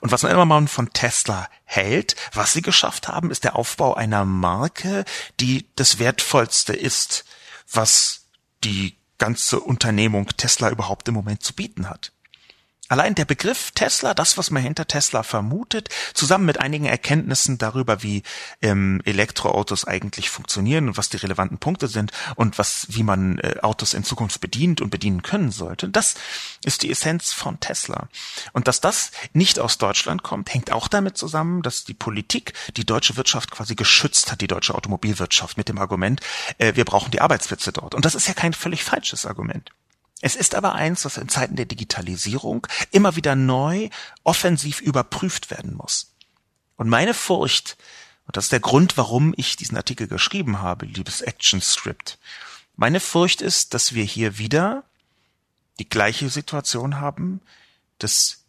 [0.00, 3.94] Und was man immer mal von Tesla hält, was sie geschafft haben, ist der Aufbau
[3.94, 5.04] einer Marke,
[5.40, 7.24] die das Wertvollste ist,
[7.70, 8.26] was
[8.64, 12.12] die ganze Unternehmung Tesla überhaupt im Moment zu bieten hat.
[12.88, 18.02] Allein der Begriff Tesla, das, was man hinter Tesla vermutet, zusammen mit einigen Erkenntnissen darüber,
[18.02, 18.22] wie
[18.62, 23.56] ähm, Elektroautos eigentlich funktionieren und was die relevanten Punkte sind und was, wie man äh,
[23.62, 26.14] Autos in Zukunft bedient und bedienen können sollte, das
[26.64, 28.08] ist die Essenz von Tesla.
[28.52, 32.86] Und dass das nicht aus Deutschland kommt, hängt auch damit zusammen, dass die Politik die
[32.86, 36.20] deutsche Wirtschaft quasi geschützt hat, die deutsche Automobilwirtschaft, mit dem Argument,
[36.58, 37.94] äh, wir brauchen die Arbeitsplätze dort.
[37.94, 39.70] Und das ist ja kein völlig falsches Argument.
[40.20, 43.90] Es ist aber eins, was in Zeiten der Digitalisierung immer wieder neu
[44.24, 46.14] offensiv überprüft werden muss.
[46.76, 47.76] Und meine Furcht,
[48.26, 52.18] und das ist der Grund, warum ich diesen Artikel geschrieben habe, liebes Action Script,
[52.76, 54.84] meine Furcht ist, dass wir hier wieder
[55.78, 57.40] die gleiche Situation haben,
[57.98, 58.45] dass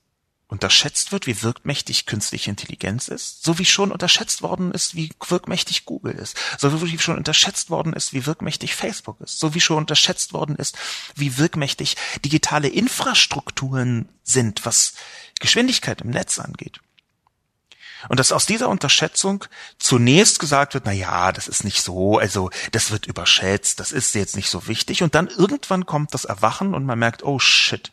[0.49, 5.85] unterschätzt wird, wie wirkmächtig künstliche Intelligenz ist, so wie schon unterschätzt worden ist, wie wirkmächtig
[5.85, 9.77] Google ist, so wie schon unterschätzt worden ist, wie wirkmächtig Facebook ist, so wie schon
[9.77, 10.77] unterschätzt worden ist,
[11.15, 14.93] wie wirkmächtig digitale Infrastrukturen sind, was
[15.39, 16.79] Geschwindigkeit im Netz angeht.
[18.09, 19.43] Und dass aus dieser Unterschätzung
[19.79, 24.15] zunächst gesagt wird, na ja, das ist nicht so, also das wird überschätzt, das ist
[24.15, 27.91] jetzt nicht so wichtig und dann irgendwann kommt das Erwachen und man merkt, oh shit,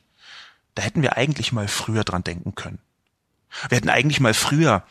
[0.75, 2.79] da hätten wir eigentlich mal früher dran denken können.
[3.68, 4.85] Wir hätten eigentlich mal früher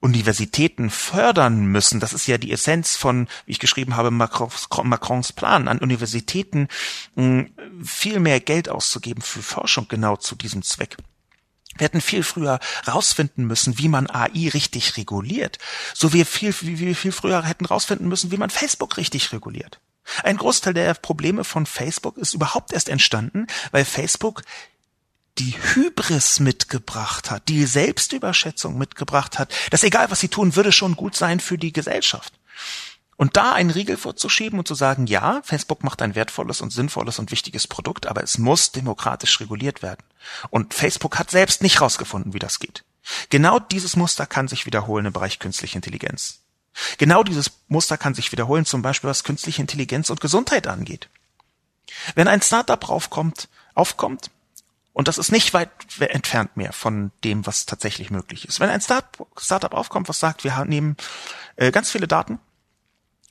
[0.00, 2.00] Universitäten fördern müssen.
[2.00, 6.68] Das ist ja die Essenz von, wie ich geschrieben habe, Macrons Plan, an Universitäten
[7.16, 7.52] hm,
[7.84, 10.96] viel mehr Geld auszugeben für Forschung genau zu diesem Zweck.
[11.76, 15.58] Wir hätten viel früher rausfinden müssen, wie man AI richtig reguliert.
[15.94, 19.80] So wie, viel, wie wir viel früher hätten rausfinden müssen, wie man Facebook richtig reguliert.
[20.24, 24.42] Ein Großteil der Probleme von Facebook ist überhaupt erst entstanden, weil Facebook
[25.40, 30.96] die Hybris mitgebracht hat, die Selbstüberschätzung mitgebracht hat, dass egal was sie tun, würde schon
[30.96, 32.34] gut sein für die Gesellschaft.
[33.16, 37.18] Und da einen Riegel vorzuschieben und zu sagen, ja, Facebook macht ein wertvolles und sinnvolles
[37.18, 40.02] und wichtiges Produkt, aber es muss demokratisch reguliert werden.
[40.50, 42.84] Und Facebook hat selbst nicht rausgefunden, wie das geht.
[43.30, 46.40] Genau dieses Muster kann sich wiederholen im Bereich künstliche Intelligenz.
[46.98, 51.08] Genau dieses Muster kann sich wiederholen, zum Beispiel was künstliche Intelligenz und Gesundheit angeht.
[52.14, 54.30] Wenn ein Startup aufkommt, aufkommt
[54.92, 55.70] und das ist nicht weit
[56.00, 58.60] entfernt mehr von dem, was tatsächlich möglich ist.
[58.60, 60.96] Wenn ein Start Startup aufkommt, was sagt, wir nehmen
[61.56, 62.38] äh, ganz viele Daten,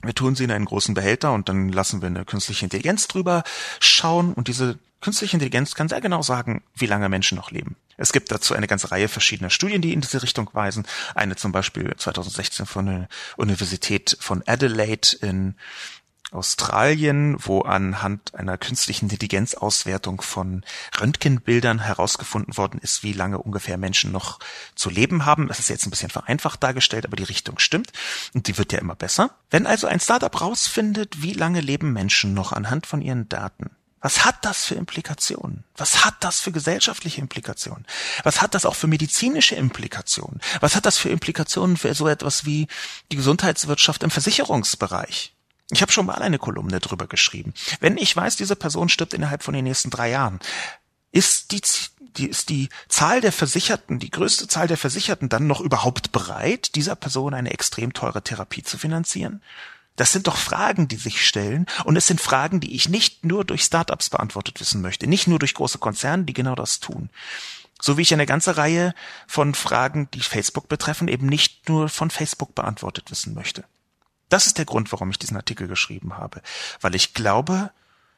[0.01, 3.43] wir tun sie in einen großen Behälter und dann lassen wir eine künstliche Intelligenz drüber
[3.81, 7.75] schauen und diese künstliche Intelligenz kann sehr genau sagen, wie lange Menschen noch leben.
[7.97, 10.85] Es gibt dazu eine ganze Reihe verschiedener Studien, die in diese Richtung weisen.
[11.15, 15.55] Eine zum Beispiel 2016 von der Universität von Adelaide in
[16.31, 20.63] Australien, wo anhand einer künstlichen Intelligenzauswertung von
[20.99, 24.39] Röntgenbildern herausgefunden worden ist, wie lange ungefähr Menschen noch
[24.75, 25.47] zu leben haben.
[25.47, 27.91] Das ist jetzt ein bisschen vereinfacht dargestellt, aber die Richtung stimmt
[28.33, 29.31] und die wird ja immer besser.
[29.49, 33.71] Wenn also ein Startup rausfindet, wie lange leben Menschen noch anhand von ihren Daten,
[34.01, 35.65] was hat das für Implikationen?
[35.75, 37.85] Was hat das für gesellschaftliche Implikationen?
[38.23, 40.39] Was hat das auch für medizinische Implikationen?
[40.61, 42.67] Was hat das für Implikationen für so etwas wie
[43.11, 45.33] die Gesundheitswirtschaft im Versicherungsbereich?
[45.71, 47.53] Ich habe schon mal eine Kolumne drüber geschrieben.
[47.79, 50.39] Wenn ich weiß, diese Person stirbt innerhalb von den nächsten drei Jahren,
[51.11, 51.61] ist die,
[52.17, 56.75] die, ist die Zahl der Versicherten, die größte Zahl der Versicherten dann noch überhaupt bereit,
[56.75, 59.41] dieser Person eine extrem teure Therapie zu finanzieren?
[59.95, 61.65] Das sind doch Fragen, die sich stellen.
[61.83, 65.39] Und es sind Fragen, die ich nicht nur durch Startups beantwortet wissen möchte, nicht nur
[65.39, 67.09] durch große Konzerne, die genau das tun.
[67.81, 68.93] So wie ich eine ganze Reihe
[69.27, 73.65] von Fragen, die Facebook betreffen, eben nicht nur von Facebook beantwortet wissen möchte.
[74.29, 76.41] Das ist der Grund, warum ich diesen Artikel geschrieben habe,
[76.81, 77.71] weil ich glaube,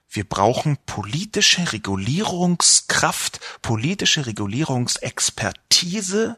[0.09, 6.38] wir brauchen politische Regulierungskraft, politische Regulierungsexpertise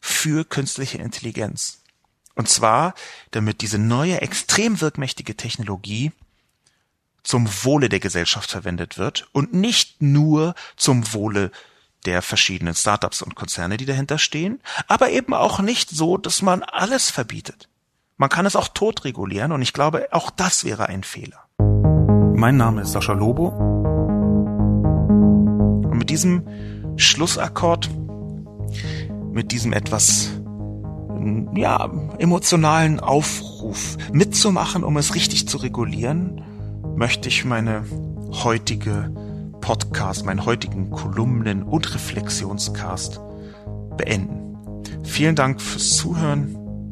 [0.00, 1.82] für künstliche Intelligenz.
[2.34, 2.94] Und zwar,
[3.30, 6.10] damit diese neue, extrem wirkmächtige Technologie
[7.22, 11.52] zum Wohle der Gesellschaft verwendet wird und nicht nur zum Wohle
[12.04, 16.64] der verschiedenen Startups und Konzerne, die dahinter stehen, aber eben auch nicht so, dass man
[16.64, 17.68] alles verbietet.
[18.16, 21.48] Man kann es auch tot regulieren und ich glaube, auch das wäre ein Fehler.
[22.34, 23.48] Mein Name ist Sascha Lobo.
[25.88, 26.46] Und mit diesem
[26.96, 27.88] Schlussakkord,
[29.32, 30.30] mit diesem etwas
[31.54, 36.42] ja, emotionalen Aufruf mitzumachen, um es richtig zu regulieren,
[36.96, 37.84] möchte ich meine
[38.44, 39.12] heutige
[39.60, 43.20] Podcast, meinen heutigen Kolumnen- und Reflexionscast
[43.96, 44.56] beenden.
[45.04, 46.61] Vielen Dank fürs Zuhören